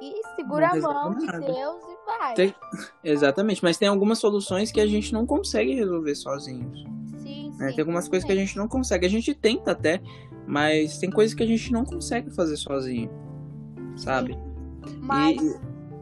e 0.00 0.22
segura 0.36 0.68
a 0.70 0.76
mão 0.76 1.14
de. 1.14 1.26
Deus 1.26 1.82
e 1.84 2.06
vai. 2.06 2.34
Tem- 2.34 2.54
Exatamente, 3.02 3.62
mas 3.62 3.76
tem 3.78 3.88
algumas 3.88 4.18
soluções 4.18 4.70
que 4.70 4.80
a 4.80 4.86
gente 4.86 5.12
não 5.12 5.24
consegue 5.26 5.74
resolver 5.74 6.14
sozinhos. 6.14 6.84
Sim, 7.18 7.50
né? 7.58 7.68
sim. 7.70 7.74
Tem 7.76 7.82
algumas 7.82 8.08
coisas 8.08 8.26
que 8.26 8.32
a 8.32 8.36
gente 8.36 8.56
não 8.56 8.68
consegue. 8.68 9.06
A 9.06 9.10
gente 9.10 9.34
tenta 9.34 9.72
até, 9.72 10.00
mas 10.46 10.98
tem 10.98 11.10
coisas 11.10 11.34
que 11.34 11.42
a 11.42 11.46
gente 11.46 11.72
não 11.72 11.84
consegue 11.84 12.30
fazer 12.30 12.56
sozinho. 12.56 13.10
Sabe? 13.96 14.38
Mas 15.00 15.40
E- 15.40 15.56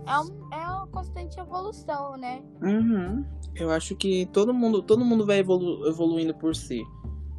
é, 0.06 0.18
um- 0.18 0.48
é 0.52 0.66
uma 0.68 0.86
constante 0.88 1.38
evolução, 1.38 2.16
né? 2.16 2.42
Uhum. 2.62 3.24
Eu 3.54 3.70
acho 3.70 3.94
que 3.94 4.26
todo 4.32 4.52
mundo, 4.52 4.82
todo 4.82 5.04
mundo 5.04 5.24
vai 5.24 5.38
evolu- 5.38 5.86
evoluindo 5.86 6.34
por 6.34 6.56
si, 6.56 6.82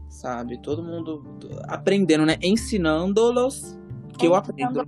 sabe? 0.07 0.57
Todo 0.61 0.81
mundo 0.81 1.21
aprendendo, 1.67 2.25
né? 2.25 2.37
Ensinando-los 2.41 3.77
que 4.17 4.25
eu 4.27 4.33
aprendo. 4.35 4.81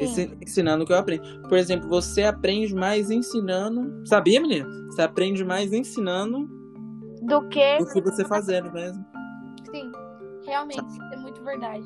Sim. 0.00 0.36
Ensinando 0.40 0.84
o 0.84 0.86
que 0.86 0.92
eu 0.92 0.98
aprendo. 0.98 1.48
Por 1.48 1.56
exemplo, 1.58 1.88
você 1.88 2.24
aprende 2.24 2.74
mais 2.74 3.10
ensinando. 3.10 4.06
Sabia, 4.06 4.40
menina? 4.40 4.68
Você 4.86 5.02
aprende 5.02 5.44
mais 5.44 5.72
ensinando 5.72 6.48
Do 7.22 7.48
que. 7.48 7.78
do 7.78 7.86
que 7.86 8.00
você 8.00 8.24
fazendo 8.24 8.72
mesmo. 8.72 9.04
Sim. 9.70 9.92
Realmente, 10.46 10.86
isso 10.86 11.02
é 11.12 11.16
muito 11.16 11.42
verdade. 11.42 11.84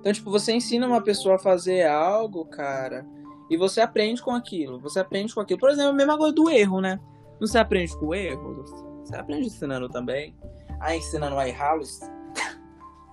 Então, 0.00 0.12
tipo, 0.12 0.30
você 0.30 0.52
ensina 0.52 0.86
uma 0.86 1.00
pessoa 1.02 1.36
a 1.36 1.38
fazer 1.38 1.86
algo, 1.86 2.44
cara, 2.46 3.06
e 3.50 3.56
você 3.56 3.80
aprende 3.80 4.22
com 4.22 4.32
aquilo. 4.32 4.80
Você 4.80 4.98
aprende 4.98 5.34
com 5.34 5.40
aquilo. 5.40 5.60
Por 5.60 5.70
exemplo, 5.70 5.90
a 5.90 5.94
mesma 5.94 6.16
coisa 6.16 6.34
do 6.34 6.48
erro, 6.50 6.80
né? 6.80 6.98
Não 7.40 7.46
você 7.46 7.58
aprende 7.58 7.96
com 7.96 8.06
o 8.06 8.14
erro? 8.14 8.64
Você 9.04 9.14
aprende 9.14 9.46
ensinando 9.46 9.88
também. 9.88 10.34
Ah, 10.80 10.96
ensinando 10.96 11.36
a 11.36 11.46
errá-los. 11.46 12.00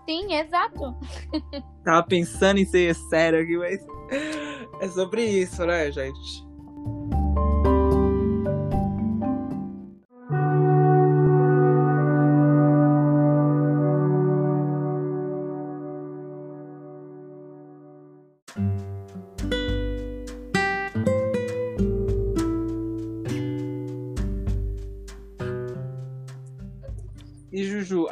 Sim, 0.10 0.34
exato. 0.34 0.96
Tava 1.86 2.02
pensando 2.02 2.58
em 2.58 2.66
ser 2.66 2.96
sério 2.96 3.44
aqui, 3.44 3.56
mas 3.56 3.86
é 4.82 4.88
sobre 4.88 5.24
isso, 5.24 5.64
né, 5.68 5.92
gente? 5.92 6.44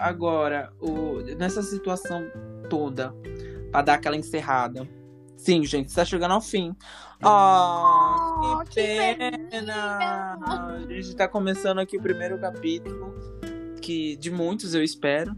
Agora, 0.07 0.71
o, 0.79 1.21
nessa 1.37 1.61
situação 1.61 2.23
toda, 2.69 3.13
pra 3.71 3.81
dar 3.81 3.93
aquela 3.95 4.15
encerrada. 4.15 4.87
Sim, 5.35 5.63
gente, 5.63 5.89
está 5.89 6.03
chegando 6.03 6.33
ao 6.33 6.41
fim. 6.41 6.75
Oh, 7.23 8.63
que, 8.65 8.69
que 8.69 9.15
pena! 9.15 9.37
pena! 9.49 10.37
A 10.75 10.85
gente 10.89 11.15
tá 11.15 11.27
começando 11.27 11.79
aqui 11.79 11.97
o 11.97 12.01
primeiro 12.01 12.39
capítulo, 12.39 13.13
que 13.81 14.15
de 14.17 14.31
muitos 14.31 14.73
eu 14.73 14.83
espero 14.83 15.35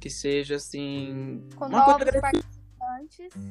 que 0.00 0.10
seja 0.10 0.56
assim, 0.56 1.42
Com 1.54 1.66
uma 1.66 1.84
coisa 1.84 1.98
novos 1.98 2.08
agressiva, 2.08 2.20
participantes. 2.20 3.42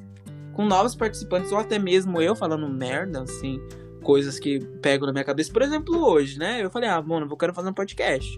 com 0.53 0.65
novos 0.65 0.95
participantes 0.95 1.51
ou 1.51 1.57
até 1.59 1.79
mesmo 1.79 2.21
eu 2.21 2.35
falando 2.35 2.67
merda, 2.67 3.21
assim, 3.21 3.61
coisas 4.03 4.37
que 4.37 4.59
pegam 4.81 5.07
na 5.07 5.13
minha 5.13 5.23
cabeça. 5.23 5.53
Por 5.53 5.61
exemplo, 5.61 5.97
hoje, 6.03 6.37
né? 6.37 6.61
Eu 6.61 6.69
falei, 6.69 6.89
ah, 6.89 7.01
mano, 7.01 7.25
eu 7.29 7.37
quero 7.37 7.53
fazer 7.53 7.69
um 7.69 7.73
podcast. 7.73 8.37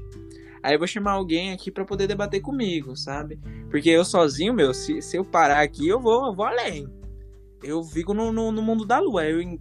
Aí 0.63 0.75
eu 0.75 0.79
vou 0.79 0.87
chamar 0.87 1.11
alguém 1.11 1.51
aqui 1.51 1.69
pra 1.69 1.83
poder 1.83 2.07
debater 2.07 2.41
comigo, 2.41 2.95
sabe? 2.95 3.37
Porque 3.69 3.89
eu 3.89 4.05
sozinho, 4.05 4.53
meu, 4.53 4.73
se, 4.73 5.01
se 5.01 5.17
eu 5.17 5.25
parar 5.25 5.61
aqui, 5.61 5.87
eu 5.89 5.99
vou, 5.99 6.27
eu 6.27 6.33
vou 6.33 6.45
além. 6.45 6.87
Eu 7.61 7.83
fico 7.83 8.13
no, 8.13 8.31
no, 8.31 8.49
no 8.49 8.61
mundo 8.61 8.85
da 8.85 8.97
lua. 8.99 9.25
Eu, 9.25 9.59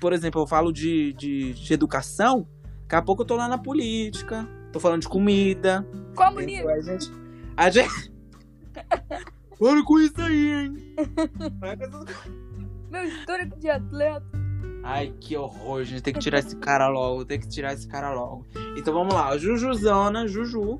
por 0.00 0.12
exemplo, 0.12 0.40
eu 0.40 0.46
falo 0.46 0.72
de, 0.72 1.12
de, 1.14 1.54
de 1.54 1.74
educação, 1.74 2.46
daqui 2.82 2.94
a 2.94 3.02
pouco 3.02 3.22
eu 3.22 3.26
tô 3.26 3.34
lá 3.34 3.48
na 3.48 3.58
política, 3.58 4.48
tô 4.72 4.78
falando 4.78 5.02
de 5.02 5.08
comida. 5.08 5.84
Comunismo. 6.14 6.68
A 6.68 6.80
gente. 6.80 7.10
A 7.56 7.70
gente. 7.70 8.12
Para 9.58 9.84
com 9.84 10.00
isso 10.00 10.20
aí, 10.20 10.52
hein? 10.52 10.94
Para. 11.58 11.88
Meu 12.90 13.04
histórico 13.04 13.58
de 13.58 13.70
atleta. 13.70 14.43
Ai, 14.84 15.14
que 15.18 15.36
horror, 15.36 15.82
gente. 15.84 16.02
Tem 16.02 16.12
que 16.12 16.20
tirar 16.20 16.38
esse 16.40 16.54
cara 16.56 16.88
logo. 16.88 17.24
Tem 17.24 17.40
que 17.40 17.48
tirar 17.48 17.72
esse 17.72 17.88
cara 17.88 18.12
logo. 18.12 18.44
Então 18.76 18.92
vamos 18.92 19.14
lá. 19.14 19.36
Jujuzona, 19.38 20.28
Juju. 20.28 20.78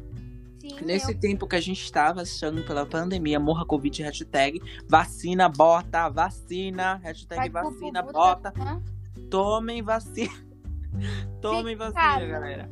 Sim, 0.61 0.85
Nesse 0.85 1.12
eu- 1.12 1.19
tempo 1.19 1.47
que 1.47 1.57
a 1.57 1.61
gente 1.61 1.83
estava 1.83 2.23
achando 2.23 2.62
pela 2.64 2.87
pandemia, 2.87 3.38
morra 3.40 3.67
Covid, 3.67 4.03
hashtag 4.03 4.62
vacina, 4.88 5.49
bota, 5.49 6.09
vacina, 6.09 6.97
hashtag 7.03 7.51
vai 7.51 7.62
pro 7.62 7.71
vacina, 7.73 8.03
bota, 8.03 8.53
né? 8.57 8.83
tomem 9.31 9.83
vacina. 9.83 10.33
tomem 11.40 11.77
vacina, 11.77 12.01
casa. 12.01 12.27
galera. 12.27 12.71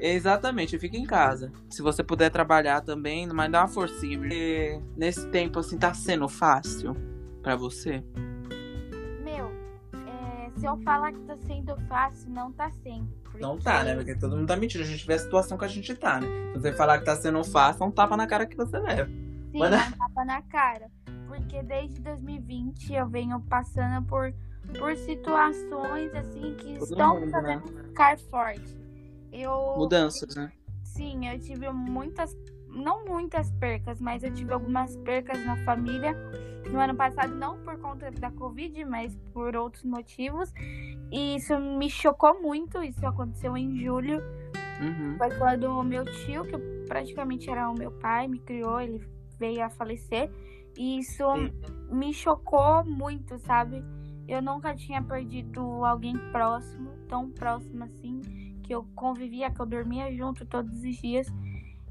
Exatamente, 0.00 0.78
fica 0.78 0.96
em 0.96 1.04
casa. 1.04 1.52
Se 1.70 1.80
você 1.82 2.02
puder 2.02 2.30
trabalhar 2.30 2.80
também, 2.82 3.26
mas 3.28 3.50
dá 3.50 3.60
uma 3.62 3.68
forcinha. 3.68 4.18
Porque 4.18 4.80
nesse 4.96 5.26
tempo, 5.28 5.58
assim, 5.60 5.78
tá 5.78 5.94
sendo 5.94 6.28
fácil 6.28 6.94
pra 7.42 7.54
você? 7.56 8.02
É, 10.56 10.60
se 10.60 10.66
eu 10.66 10.76
falar 10.78 11.12
que 11.12 11.20
tá 11.20 11.36
sendo 11.36 11.76
fácil, 11.88 12.30
não 12.30 12.52
tá 12.52 12.70
sendo. 12.82 13.08
Não 13.38 13.58
tá, 13.58 13.84
né? 13.84 13.94
Porque 13.94 14.14
todo 14.14 14.36
mundo 14.36 14.46
tá 14.48 14.56
mentindo. 14.56 14.82
A 14.82 14.86
gente 14.86 15.06
vê 15.06 15.14
a 15.14 15.18
situação 15.18 15.58
que 15.58 15.64
a 15.64 15.68
gente 15.68 15.94
tá, 15.94 16.20
né? 16.20 16.26
Se 16.54 16.60
você 16.60 16.72
falar 16.72 16.98
que 16.98 17.04
tá 17.04 17.14
sendo 17.16 17.42
fácil, 17.44 17.84
é 17.84 17.86
um 17.86 17.90
tapa 17.90 18.16
na 18.16 18.26
cara 18.26 18.46
que 18.46 18.56
você 18.56 18.78
leva. 18.78 19.10
Sim, 19.10 19.58
Mas- 19.58 19.72
é 19.72 19.76
um 19.94 19.98
tapa 19.98 20.24
na 20.24 20.42
cara. 20.42 20.90
Porque 21.28 21.62
desde 21.62 22.00
2020 22.00 22.94
eu 22.94 23.06
venho 23.08 23.40
passando 23.40 24.06
por, 24.06 24.32
por 24.78 24.96
situações 24.96 26.14
assim 26.14 26.54
que 26.54 26.78
Todo 26.78 26.90
estão 26.90 27.20
mundo, 27.20 27.30
fazendo 27.30 27.66
ficar 27.66 28.18
forte. 28.30 28.76
Eu, 29.32 29.74
Mudanças, 29.76 30.34
né? 30.34 30.50
sim, 30.82 31.28
eu 31.28 31.38
tive 31.38 31.68
muitas, 31.70 32.34
não 32.68 33.04
muitas 33.04 33.50
percas, 33.52 34.00
mas 34.00 34.22
eu 34.22 34.32
tive 34.32 34.52
algumas 34.54 34.96
percas 34.98 35.44
na 35.44 35.56
família 35.64 36.14
no 36.70 36.80
ano 36.80 36.94
passado, 36.94 37.34
não 37.34 37.58
por 37.58 37.78
conta 37.78 38.10
da 38.10 38.30
Covid, 38.30 38.84
mas 38.84 39.16
por 39.32 39.56
outros 39.56 39.84
motivos. 39.84 40.52
E 41.10 41.36
isso 41.36 41.58
me 41.58 41.88
chocou 41.88 42.40
muito. 42.40 42.82
Isso 42.82 43.06
aconteceu 43.06 43.56
em 43.56 43.76
julho. 43.78 44.20
Uhum. 44.80 45.16
Foi 45.16 45.30
quando 45.38 45.64
o 45.64 45.82
meu 45.82 46.04
tio, 46.04 46.44
que 46.44 46.56
praticamente 46.86 47.50
era 47.50 47.70
o 47.70 47.74
meu 47.74 47.90
pai, 47.92 48.28
me 48.28 48.38
criou, 48.38 48.80
ele 48.80 49.06
veio 49.38 49.64
a 49.64 49.70
falecer. 49.70 50.30
E 50.76 50.98
isso 50.98 51.24
me 51.90 52.12
chocou 52.12 52.84
muito, 52.84 53.38
sabe? 53.38 53.82
Eu 54.28 54.42
nunca 54.42 54.74
tinha 54.74 55.00
perdido 55.02 55.84
alguém 55.84 56.18
próximo, 56.32 56.90
tão 57.08 57.30
próximo 57.30 57.84
assim, 57.84 58.20
que 58.62 58.74
eu 58.74 58.84
convivia, 58.94 59.50
que 59.50 59.60
eu 59.60 59.66
dormia 59.66 60.12
junto 60.12 60.44
todos 60.44 60.82
os 60.82 60.96
dias. 60.96 61.28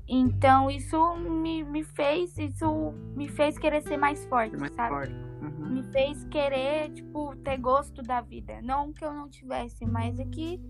Então 0.08 0.70
isso 0.70 1.16
me, 1.16 1.64
me 1.64 1.84
fez, 1.84 2.38
isso 2.38 2.94
me 3.16 3.28
fez 3.28 3.58
querer 3.58 3.82
ser 3.82 3.98
mais 3.98 4.24
forte, 4.26 4.56
Mais 4.58 4.74
sabe? 4.74 4.90
forte. 4.90 5.14
Uhum. 5.42 5.70
Me 5.70 5.84
fez 5.84 6.24
querer, 6.26 6.92
tipo, 6.92 7.36
ter 7.38 7.58
gosto 7.58 8.02
da 8.04 8.22
vida. 8.22 8.62
Não 8.62 8.94
que 8.94 9.04
eu 9.04 9.12
não 9.14 9.28
tivesse, 9.30 9.86
mas 9.86 10.20
é 10.20 10.26
que 10.26 10.62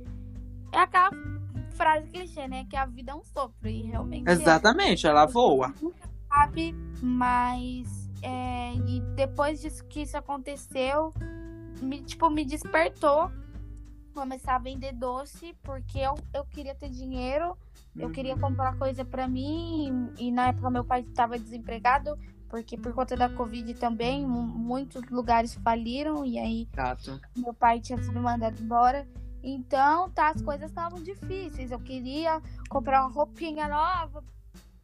é 0.71 0.79
aquela 0.79 1.09
frase 1.71 2.09
clichê, 2.09 2.47
né? 2.47 2.65
Que 2.69 2.77
a 2.77 2.85
vida 2.85 3.11
é 3.11 3.15
um 3.15 3.23
sopro. 3.23 3.67
E 3.67 3.83
realmente 3.83 4.27
é. 4.27 4.31
Exatamente, 4.31 5.05
ela 5.05 5.25
voa. 5.25 5.73
sabe, 6.29 6.73
mas 7.01 8.09
é, 8.21 8.73
e 8.87 9.01
depois 9.15 9.61
disso 9.61 9.85
que 9.85 10.01
isso 10.01 10.17
aconteceu, 10.17 11.13
me, 11.81 12.01
tipo, 12.01 12.29
me 12.29 12.45
despertou 12.45 13.29
começar 14.15 14.55
a 14.55 14.59
vender 14.59 14.93
doce, 14.93 15.53
porque 15.61 15.99
eu, 15.99 16.15
eu 16.33 16.45
queria 16.45 16.73
ter 16.73 16.89
dinheiro, 16.89 17.55
eu 17.97 18.09
queria 18.09 18.33
Uhum. 18.35 18.41
comprar 18.41 18.75
coisa 18.77 19.03
pra 19.05 19.27
mim, 19.27 20.13
e, 20.17 20.27
e 20.27 20.31
na 20.31 20.47
época 20.47 20.69
meu 20.71 20.83
pai 20.83 21.01
estava 21.01 21.37
desempregado, 21.37 22.17
porque 22.49 22.77
por 22.77 22.93
conta 22.93 23.15
da 23.15 23.29
Covid 23.29 23.73
também, 23.75 24.25
mu- 24.25 24.41
muitos 24.41 25.03
lugares 25.11 25.53
faliram, 25.55 26.25
e 26.25 26.39
aí 26.39 26.67
Exato. 26.73 27.19
meu 27.35 27.53
pai 27.53 27.79
tinha 27.81 28.01
sido 28.01 28.19
mandado 28.21 28.59
embora. 28.61 29.07
Então, 29.43 30.09
tá, 30.09 30.29
as 30.29 30.41
coisas 30.41 30.69
estavam 30.71 31.03
difíceis. 31.03 31.69
Eu 31.69 31.79
queria 31.79 32.41
comprar 32.67 33.01
uma 33.01 33.11
roupinha 33.13 33.67
nova, 33.67 34.23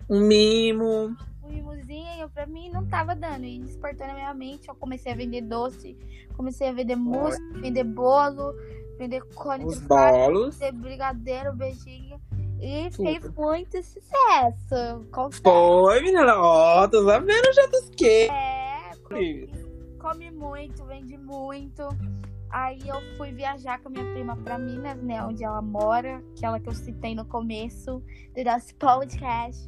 Um 0.08 0.28
mimo. 0.28 1.16
um 1.44 1.50
mimozinho, 1.50 2.30
pra 2.30 2.46
mim 2.46 2.70
não 2.70 2.86
tava 2.86 3.16
dando. 3.16 3.46
E 3.46 3.58
despertou 3.60 4.06
na 4.06 4.14
minha 4.14 4.34
mente, 4.36 4.68
eu 4.68 4.76
comecei 4.76 5.12
a 5.12 5.16
vender 5.16 5.42
doce, 5.42 5.98
comecei 6.38 6.70
a 6.70 6.74
vender 6.74 6.96
mousse, 6.96 7.40
vender 7.60 7.84
bolo, 7.86 8.54
vender 8.98 9.22
cone 9.34 9.66
Os 9.66 9.80
bolos. 9.80 10.58
vender 10.58 10.72
brigadeiro, 10.74 11.54
beijinho. 11.56 12.20
E 12.62 12.90
Tudo. 12.92 13.04
fez 13.04 13.36
muito 13.36 13.84
sucesso. 13.84 15.06
Confesso. 15.12 15.42
Foi, 15.44 16.02
menina. 16.02 16.36
Ó, 16.38 16.88
tô 16.88 17.04
sabendo 17.06 17.54
já 17.54 17.66
dos 17.68 17.90
que. 17.90 18.30
É, 18.30 18.92
comi, 19.04 19.50
come 20.00 20.30
muito, 20.32 20.86
vende 20.86 21.18
muito. 21.18 21.88
Aí 22.52 22.80
eu 22.86 22.98
fui 23.18 23.32
viajar 23.32 23.80
com 23.82 23.88
a 23.88 23.92
minha 23.92 24.14
prima 24.14 24.36
pra 24.36 24.60
Minas, 24.60 25.02
né? 25.02 25.24
Onde 25.24 25.44
ela 25.44 25.62
mora, 25.62 26.22
aquela 26.38 26.60
que 26.60 26.68
eu 26.68 26.74
citei 26.76 27.16
no 27.16 27.26
começo 27.26 28.04
do 28.36 28.44
nosso 28.44 28.76
podcast. 28.76 29.68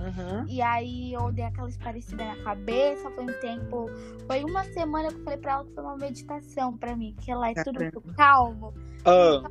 Uhum. 0.00 0.46
E 0.48 0.62
aí 0.62 1.12
eu 1.12 1.30
dei 1.30 1.44
aquela 1.44 1.68
esparecida 1.68 2.24
na 2.24 2.36
cabeça, 2.42 3.10
foi 3.10 3.24
um 3.24 3.40
tempo. 3.40 3.86
Foi 4.26 4.42
uma 4.44 4.64
semana 4.64 5.08
que 5.08 5.16
eu 5.16 5.24
falei 5.24 5.38
pra 5.38 5.52
ela 5.52 5.64
que 5.64 5.74
foi 5.74 5.84
uma 5.84 5.96
meditação 5.96 6.76
pra 6.76 6.96
mim, 6.96 7.14
que 7.20 7.30
ela 7.30 7.50
é 7.50 7.54
tudo 7.62 7.80
muito 7.80 8.00
calmo. 8.16 8.72
Ah, 9.04 9.42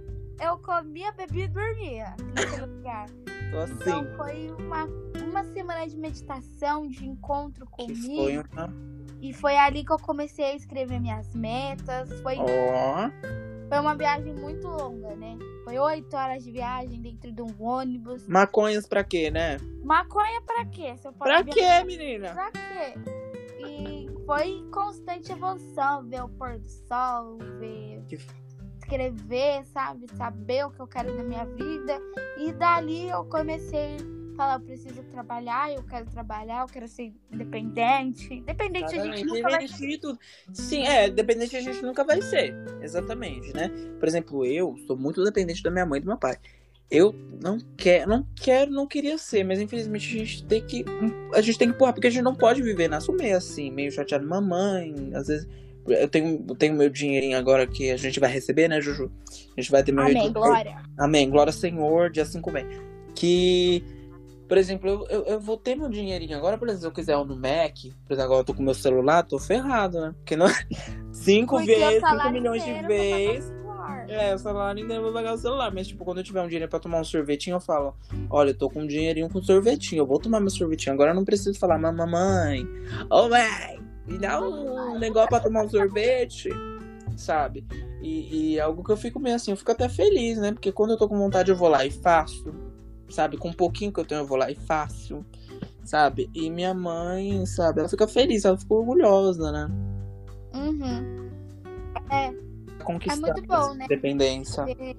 Eu 0.44 0.58
comia, 0.60 1.12
bebia 1.12 1.46
e 1.46 1.48
dormia 1.50 2.16
naquele 2.36 2.66
lugar. 2.66 3.06
tô 3.10 3.64
Então 3.64 4.00
assim. 4.02 4.16
foi 4.18 4.52
uma, 4.60 4.86
uma 5.30 5.44
semana 5.54 5.88
de 5.88 5.98
meditação, 5.98 6.88
de 6.88 7.06
encontro 7.08 7.66
comigo. 7.68 8.16
foi 8.24 8.38
uma. 8.38 8.74
E 9.22 9.34
foi 9.34 9.58
ali 9.58 9.84
que 9.84 9.92
eu 9.92 10.00
comecei 10.00 10.46
a 10.46 10.56
escrever 10.56 11.00
minhas 11.00 11.36
metas. 11.36 12.10
Foi, 12.22 12.38
Ó. 12.38 13.10
foi 13.70 13.80
uma 13.80 13.96
viagem 13.96 14.34
muito 14.34 14.68
longa, 14.68 15.16
né? 15.16 15.38
Foi 15.64 15.78
oito 15.78 16.16
horas 16.18 16.44
de 16.44 16.52
viagem 16.52 17.02
dentro 17.02 17.32
de 17.32 17.42
um 17.42 17.54
ônibus. 17.64 18.28
Maconhas 18.28 18.88
pra 18.88 19.04
quê, 19.04 19.30
né? 19.32 19.58
Maconha 19.84 20.42
pra 20.42 20.66
quê? 20.66 20.96
Se 20.98 21.08
eu 21.08 21.14
Pra 21.14 21.42
viajar- 21.42 21.80
quê, 21.80 21.86
menina? 21.86 22.34
Pra 22.34 22.52
quê? 22.52 22.94
E 23.66 24.08
foi 24.26 24.64
constante 24.72 25.32
evolução, 25.32 26.08
ver 26.08 26.24
o 26.24 26.30
pôr 26.30 26.58
do 26.58 26.68
sol, 26.68 27.38
ver 27.60 28.04
Que- 28.08 28.18
escrever, 28.80 29.66
sabe? 29.68 30.08
Saber 30.16 30.66
o 30.66 30.72
que 30.72 30.80
eu 30.80 30.88
quero 30.88 31.16
da 31.16 31.24
minha 31.24 31.46
vida. 31.46 32.00
E 32.38 32.52
dali 32.54 33.10
eu 33.10 33.24
comecei 33.26 33.98
a 34.40 34.44
falar, 34.44 34.54
eu 34.56 34.62
preciso 34.62 35.04
trabalhar, 35.04 35.72
eu 35.74 35.84
quero 35.84 36.06
trabalhar, 36.06 36.62
eu 36.62 36.68
quero 36.68 36.88
ser 36.88 37.14
independente. 37.32 38.34
Independente 38.34 38.96
a 38.98 39.06
gente 39.06 39.26
nunca 39.26 39.50
vai 39.50 39.68
tudo. 40.00 40.20
Sim, 40.54 40.84
é, 40.84 41.10
dependente 41.10 41.58
a 41.58 41.62
gente 41.62 41.82
nunca 41.82 42.04
vai 42.04 42.22
ser. 42.22 42.56
Exatamente, 42.82 43.54
né? 43.54 43.70
Por 44.00 44.08
exemplo, 44.08 44.46
eu 44.46 44.78
sou 44.88 44.98
muito 44.98 45.24
dependente 45.24 45.62
da 45.62 45.70
minha 45.70 45.86
mãe 45.86 46.00
e 46.00 46.02
do 46.02 46.08
meu 46.08 46.18
pai. 46.18 46.38
Eu 46.90 47.14
não 47.44 47.60
quero, 47.78 48.10
não 48.10 48.26
quero, 48.36 48.72
não 48.72 48.88
queria 48.88 49.18
ser, 49.18 49.44
mas 49.44 49.60
infelizmente 49.60 50.08
a 50.08 50.20
gente 50.20 50.44
tem 50.46 50.66
que. 50.66 50.86
A 51.34 51.42
gente 51.42 51.58
tem 51.58 51.68
que 51.70 51.76
empurrar, 51.76 51.94
porque 51.94 52.08
a 52.08 52.10
gente 52.10 52.24
não 52.24 52.34
pode 52.34 52.64
viver 52.64 52.88
na 52.88 53.00
meio 53.12 53.38
assim, 53.38 53.70
meio 53.70 53.92
chateado 53.92 54.26
mamãe. 54.26 55.12
Às 55.14 55.28
vezes. 55.28 55.48
Eu 55.88 56.08
tenho, 56.08 56.46
eu 56.48 56.56
tenho 56.56 56.76
meu 56.76 56.90
dinheirinho 56.90 57.38
agora 57.38 57.66
que 57.66 57.90
a 57.90 57.98
gente 57.98 58.20
vai 58.20 58.30
receber, 58.30 58.68
né, 58.68 58.80
Juju? 58.80 59.12
A 59.58 59.62
gente 59.62 59.72
vai 59.72 59.84
ter 59.84 59.92
meu 59.92 60.04
Amém, 60.04 60.28
retorno. 60.28 60.34
glória. 60.34 60.84
Amém. 60.98 61.30
Glória 61.30 61.50
ao 61.50 61.58
Senhor, 61.58 62.12
dia 62.12 62.26
5 62.26 62.52
vem. 62.52 62.66
Que, 63.16 63.84
por 64.50 64.58
exemplo, 64.58 64.90
eu, 64.90 65.06
eu, 65.10 65.26
eu 65.26 65.40
vou 65.40 65.56
ter 65.56 65.76
meu 65.76 65.88
dinheirinho 65.88 66.36
agora, 66.36 66.58
por 66.58 66.68
exemplo, 66.68 66.82
se 66.82 66.88
eu 66.88 66.92
quiser 66.92 67.16
um 67.16 67.24
no 67.24 67.36
Mac, 67.36 67.76
por 68.08 68.14
exemplo, 68.14 68.24
agora 68.24 68.40
eu 68.40 68.44
tô 68.44 68.56
com 68.56 68.64
meu 68.64 68.74
celular, 68.74 69.22
tô 69.22 69.38
ferrado, 69.38 70.02
né? 70.02 70.16
Porque 70.18 70.36
não 70.36 70.48
5 71.14 71.56
Porque 71.56 71.72
o 71.72 71.76
vezes, 71.78 71.94
5 71.94 72.00
salário 72.02 72.32
milhões 72.32 72.66
de 72.66 72.82
vezes. 72.88 73.60
É, 74.08 74.34
o 74.34 74.40
salário 74.40 74.82
ainda 74.82 74.96
eu 74.96 75.04
vou 75.04 75.14
pagar 75.14 75.34
o 75.34 75.38
celular. 75.38 75.72
Mas, 75.72 75.88
tipo, 75.88 76.04
quando 76.04 76.18
eu 76.18 76.24
tiver 76.24 76.42
um 76.42 76.48
dinheiro 76.48 76.68
pra 76.68 76.80
tomar 76.80 77.00
um 77.00 77.04
sorvetinho, 77.04 77.58
eu 77.58 77.60
falo: 77.60 77.96
Olha, 78.28 78.50
eu 78.50 78.58
tô 78.58 78.70
com 78.70 78.82
um 78.82 78.88
dinheirinho 78.88 79.30
com 79.30 79.40
sorvetinho. 79.40 80.02
Eu 80.02 80.08
vou 80.08 80.20
tomar 80.20 80.40
meu 80.40 80.50
sorvetinho. 80.50 80.96
Agora 80.96 81.12
eu 81.12 81.16
não 81.16 81.24
preciso 81.24 81.58
falar, 81.60 81.78
mamãe, 81.78 82.68
ô 83.08 83.30
mãe, 83.30 83.80
me 84.08 84.18
dá 84.18 84.42
um 84.42 84.98
negócio 84.98 85.30
pra 85.30 85.40
tomar 85.42 85.64
um 85.64 85.70
sorvete, 85.70 86.50
sabe? 87.16 87.64
E, 88.02 88.54
e 88.54 88.58
é 88.58 88.62
algo 88.62 88.84
que 88.84 88.92
eu 88.92 88.98
fico 88.98 89.20
meio 89.20 89.36
assim, 89.36 89.52
eu 89.52 89.58
fico 89.58 89.72
até 89.72 89.88
feliz, 89.88 90.40
né? 90.40 90.52
Porque 90.52 90.72
quando 90.72 90.92
eu 90.92 90.98
tô 90.98 91.08
com 91.08 91.18
vontade, 91.18 91.52
eu 91.52 91.56
vou 91.56 91.70
lá 91.70 91.86
e 91.86 91.92
faço, 91.92 92.52
sabe? 93.10 93.38
Com 93.38 93.50
um 93.50 93.54
pouquinho 93.54 93.92
que 93.92 94.00
eu 94.00 94.06
tenho, 94.06 94.22
eu 94.22 94.26
vou 94.28 94.38
lá 94.38 94.50
e 94.50 94.56
faço, 94.56 95.26
sabe? 95.84 96.30
E 96.34 96.50
minha 96.50 96.74
mãe, 96.74 97.46
sabe? 97.46 97.80
Ela 97.80 97.90
fica 97.90 98.08
feliz, 98.08 98.46
ela 98.46 98.58
fica 98.58 98.74
orgulhosa, 98.74 99.52
né? 99.52 99.70
Uhum. 100.54 101.30
Conquistando 102.84 103.28
É 103.28 103.34
muito 103.34 103.48
bom, 103.48 103.74
né? 103.76 103.86
independência. 103.86 104.66
Ver, 104.66 104.98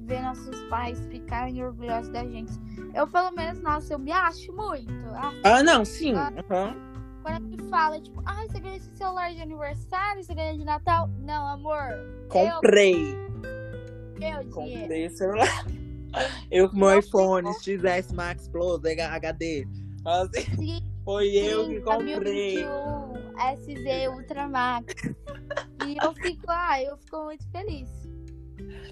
ver 0.00 0.22
nossos 0.22 0.58
pais 0.64 0.98
ficarem 1.06 1.62
orgulhosos 1.62 2.08
da 2.10 2.24
gente. 2.24 2.52
Eu, 2.94 3.06
pelo 3.06 3.30
menos, 3.32 3.60
nossa, 3.60 3.92
eu 3.92 3.98
me 3.98 4.12
acho 4.12 4.52
muito. 4.52 4.90
Ah, 5.14 5.32
Ah, 5.44 5.62
não, 5.62 5.84
sim. 5.84 6.14
Ah. 6.14 6.32
aham. 6.50 6.74
Quando 7.22 7.44
me 7.48 7.58
fala, 7.68 8.00
tipo, 8.00 8.22
ai, 8.24 8.48
você 8.48 8.58
ganhou 8.60 8.76
esse 8.76 8.96
celular 8.96 9.30
de 9.34 9.42
aniversário, 9.42 10.22
você 10.24 10.34
ganhou 10.34 10.56
de 10.56 10.64
Natal. 10.64 11.10
Não, 11.18 11.46
amor. 11.48 11.82
Comprei. 12.30 13.12
Eu, 13.12 13.28
meu 14.18 14.44
dinheiro. 14.44 14.50
Comprei 14.50 15.06
o 15.06 15.10
celular. 15.10 15.66
Eu 16.50 16.68
com 16.68 16.76
meu 16.76 16.98
iPhone 16.98 17.48
XS 17.54 18.12
Max 18.12 18.48
Plus 18.48 18.80
HD. 18.84 19.66
Assim, 20.04 20.56
Sim, 20.56 20.92
foi 21.04 21.28
eu 21.36 21.68
que 21.68 21.74
sim, 21.76 21.80
comprei. 21.82 22.64
2021, 22.64 23.18
SZ 23.56 24.16
Ultra 24.16 24.48
Max. 24.48 24.94
e 25.86 25.96
eu 26.02 26.14
fico, 26.14 26.44
ah, 26.48 26.82
eu 26.82 26.96
fico 26.98 27.24
muito 27.24 27.50
feliz. 27.50 28.08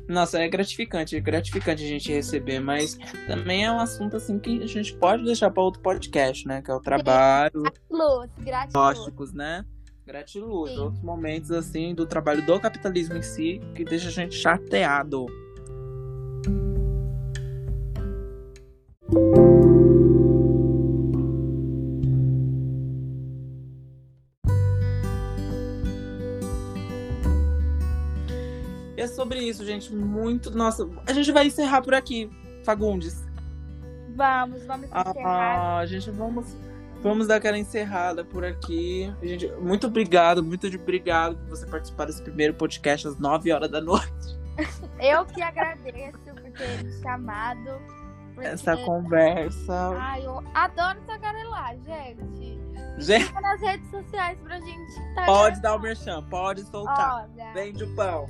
Nossa, 0.09 0.39
é 0.39 0.49
gratificante, 0.49 1.17
é 1.17 1.21
gratificante 1.21 1.85
a 1.85 1.89
gente 1.89 2.13
receber, 2.13 2.61
mas 2.61 2.97
também 3.27 3.65
é 3.65 3.73
um 3.73 3.81
assunto 3.81 4.17
assim 4.17 4.39
que 4.39 4.63
a 4.63 4.67
gente 4.67 4.95
pode 4.97 5.25
deixar 5.25 5.51
para 5.51 5.63
outro 5.63 5.81
podcast, 5.83 6.47
né? 6.47 6.63
Que 6.63 6.71
é 6.71 6.75
o 6.75 6.81
trabalho, 6.81 7.65
Luz, 7.91 8.31
gratidão. 8.39 8.83
tóxicos, 8.83 9.33
né? 9.33 9.65
Gratiluz, 10.07 10.71
Sim. 10.71 10.79
outros 10.79 11.03
momentos 11.03 11.51
assim 11.51 11.93
do 11.93 12.07
trabalho 12.07 12.41
do 12.47 12.61
capitalismo 12.61 13.17
em 13.17 13.23
si 13.23 13.61
que 13.75 13.85
deixa 13.85 14.09
a 14.09 14.13
gente 14.13 14.37
chateado. 14.37 15.27
É 28.97 29.07
sobre 29.07 29.39
isso, 29.39 29.65
gente. 29.65 29.95
Muito. 29.95 30.51
Nossa, 30.51 30.89
a 31.07 31.13
gente 31.13 31.31
vai 31.31 31.47
encerrar 31.47 31.83
por 31.83 31.95
aqui, 31.95 32.29
Fagundes. 32.65 33.25
Vamos, 34.17 34.65
vamos 34.65 34.87
encerrar. 34.87 35.79
Ah, 35.79 35.87
gente, 35.87 36.11
vamos, 36.11 36.47
vamos 37.03 37.29
dar 37.29 37.37
aquela 37.37 37.59
encerrada 37.59 38.25
por 38.25 38.45
aqui. 38.45 39.13
Gente, 39.23 39.47
muito 39.61 39.87
obrigado, 39.87 40.43
muito 40.43 40.67
obrigado 40.67 41.37
por 41.37 41.51
você 41.51 41.67
participar 41.67 42.07
desse 42.07 42.23
primeiro 42.23 42.55
podcast 42.55 43.07
às 43.07 43.19
9 43.19 43.53
horas 43.53 43.71
da 43.71 43.81
noite. 43.81 44.37
Eu 44.99 45.25
que 45.27 45.43
agradeço 45.43 46.19
por 46.19 46.51
ter 46.53 46.83
me 46.83 46.93
chamado. 47.03 47.71
Porque- 48.37 48.49
Essa 48.49 48.77
conversa. 48.77 49.91
Ai, 49.99 50.25
eu 50.25 50.43
adoro 50.55 51.01
tagarelar, 51.07 51.75
gente. 51.85 52.57
Gente, 52.99 53.27
Siga 53.27 53.41
nas 53.41 53.61
redes 53.61 53.91
sociais 53.91 54.39
pra 54.41 54.59
gente 54.61 54.95
tagarelar. 55.15 55.27
pode 55.27 55.61
dar 55.61 55.75
o 55.75 55.79
merchan, 55.79 56.23
pode 56.31 56.63
soltar. 56.63 57.29
Olha, 57.35 57.53
Vende 57.53 57.85
o 57.85 57.95
pão. 57.95 58.27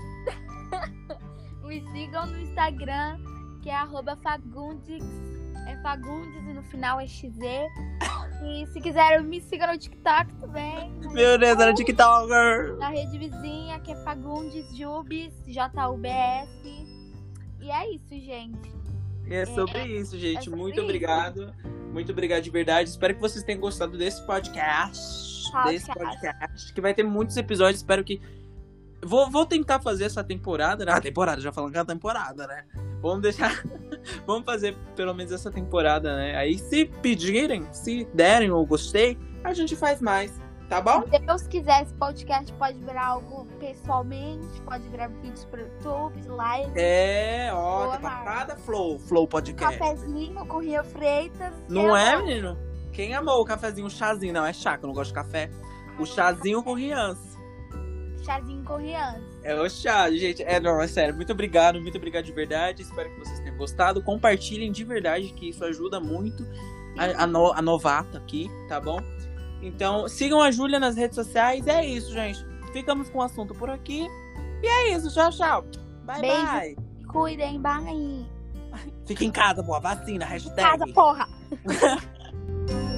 me 1.62 1.80
sigam 1.92 2.26
no 2.26 2.40
Instagram, 2.40 3.18
que 3.62 3.68
é 3.70 3.74
arroba 3.76 4.16
Fagundes. 4.16 5.04
É 5.68 5.76
Fagundes 5.82 6.42
e 6.48 6.52
no 6.52 6.62
final 6.64 7.00
é 7.00 7.06
XZ. 7.06 7.38
E 8.44 8.66
se 8.72 8.80
quiserem, 8.80 9.24
me 9.24 9.40
sigam 9.40 9.68
no 9.72 9.78
TikTok 9.78 10.32
também. 10.34 10.90
Meu 11.12 11.38
Deus, 11.38 11.58
era 11.58 11.72
TikToker. 11.74 12.76
Na 12.78 12.88
rede 12.88 13.18
vizinha, 13.18 13.78
que 13.80 13.92
é 13.92 13.96
Fagundes 14.04 14.76
Jubes, 14.76 15.32
J-U-B-S. 15.46 16.86
E 17.60 17.70
é 17.70 17.94
isso, 17.94 18.10
gente. 18.10 18.72
E 19.26 19.34
é 19.34 19.46
sobre 19.46 19.84
isso, 19.84 20.18
gente. 20.18 20.38
é 20.38 20.42
sobre 20.42 20.58
muito 20.60 20.74
isso. 20.74 20.84
obrigado. 20.84 21.52
Muito 21.92 22.12
obrigado 22.12 22.42
de 22.42 22.50
verdade. 22.50 22.90
Espero 22.90 23.14
que 23.14 23.20
vocês 23.20 23.44
tenham 23.44 23.60
gostado 23.60 23.96
desse 23.96 24.24
podcast. 24.26 25.46
Desse 25.66 25.86
Podcast. 25.86 26.20
podcast. 26.20 26.74
Que 26.74 26.80
vai 26.80 26.94
ter 26.94 27.02
muitos 27.02 27.36
episódios. 27.36 27.80
Espero 27.80 28.04
que. 28.04 28.20
Vou, 29.04 29.30
vou 29.30 29.46
tentar 29.46 29.80
fazer 29.80 30.04
essa 30.04 30.24
temporada, 30.24 30.84
né? 30.84 30.92
Ah, 30.92 31.00
temporada, 31.00 31.40
já 31.40 31.52
falando 31.52 31.72
que 31.72 31.78
é 31.78 31.80
a 31.80 31.84
temporada, 31.84 32.46
né? 32.46 32.64
Vamos 33.00 33.22
deixar. 33.22 33.62
Vamos 34.26 34.44
fazer 34.44 34.76
pelo 34.94 35.14
menos 35.14 35.32
essa 35.32 35.50
temporada, 35.50 36.16
né? 36.16 36.36
Aí, 36.36 36.58
se 36.58 36.86
pedirem, 36.86 37.66
se 37.72 38.06
derem 38.14 38.50
o 38.50 38.64
gostei, 38.64 39.18
a 39.44 39.52
gente 39.52 39.76
faz 39.76 40.00
mais. 40.00 40.32
Tá 40.68 40.81
bom? 40.81 41.02
Se 41.09 41.18
Deus 41.20 41.46
quiser, 41.46 41.83
esse 41.83 41.94
podcast 41.94 42.52
pode 42.55 42.76
virar 42.81 43.07
algo 43.07 43.46
pessoalmente, 43.61 44.61
pode 44.62 44.83
virar 44.88 45.07
vídeos 45.09 45.44
pro 45.44 45.61
YouTube, 45.61 46.20
live. 46.26 46.72
É, 46.74 47.50
ó, 47.52 47.92
tá 47.92 47.98
papada 48.00 48.57
Flow, 48.57 48.98
Flow 48.98 49.29
Podcast. 49.29 49.79
Cafezinho 49.79 50.44
com 50.46 50.59
Ria 50.59 50.83
Freitas. 50.83 51.52
Não 51.68 51.96
é, 51.96 52.14
amor. 52.14 52.26
menino? 52.26 52.59
Quem 52.92 53.14
amou 53.14 53.40
o 53.40 53.44
cafezinho, 53.44 53.87
o 53.87 53.90
chazinho? 53.90 54.33
Não, 54.33 54.44
é 54.44 54.52
chá, 54.52 54.76
que 54.76 54.85
eu 54.85 54.88
não 54.88 54.94
gosto 54.94 55.11
de 55.11 55.14
café. 55.14 55.48
O 56.00 56.05
chazinho 56.05 56.61
com 56.64 56.74
Riance. 56.74 57.37
Chazinho 58.24 58.64
com 58.64 58.76
Rian. 58.76 59.20
É 59.44 59.55
o 59.55 59.68
chá, 59.70 60.11
gente. 60.11 60.42
É, 60.42 60.59
não, 60.59 60.83
é 60.83 60.88
sério. 60.88 61.14
Muito 61.14 61.31
obrigado, 61.31 61.81
muito 61.81 61.96
obrigado 61.96 62.24
de 62.24 62.33
verdade. 62.33 62.83
Espero 62.83 63.09
que 63.11 63.18
vocês 63.20 63.38
tenham 63.38 63.57
gostado. 63.57 64.02
Compartilhem 64.02 64.72
de 64.72 64.83
verdade, 64.83 65.29
que 65.29 65.48
isso 65.50 65.64
ajuda 65.64 66.00
muito 66.00 66.44
a, 66.98 67.22
a, 67.22 67.26
no- 67.26 67.52
a 67.52 67.62
novata 67.62 68.18
aqui, 68.18 68.50
tá 68.68 68.81
bom? 68.81 68.98
Então, 69.62 70.08
sigam 70.08 70.40
a 70.40 70.50
Júlia 70.50 70.78
nas 70.78 70.96
redes 70.96 71.14
sociais. 71.14 71.66
É 71.66 71.84
isso, 71.84 72.12
gente. 72.12 72.44
Ficamos 72.72 73.08
com 73.08 73.18
o 73.18 73.22
assunto 73.22 73.54
por 73.54 73.70
aqui. 73.70 74.06
E 74.62 74.66
é 74.66 74.92
isso. 74.94 75.12
Tchau, 75.12 75.30
tchau. 75.30 75.64
Bye, 76.04 76.20
Beijo. 76.20 76.46
bye. 76.46 76.76
Cuidem, 77.08 77.60
bye. 77.60 78.26
Fica 79.06 79.24
em 79.24 79.30
casa, 79.30 79.62
boa. 79.62 79.80
Vacina, 79.80 80.24
hashtag. 80.24 80.56
Casa, 80.56 80.86
porra. 80.92 81.28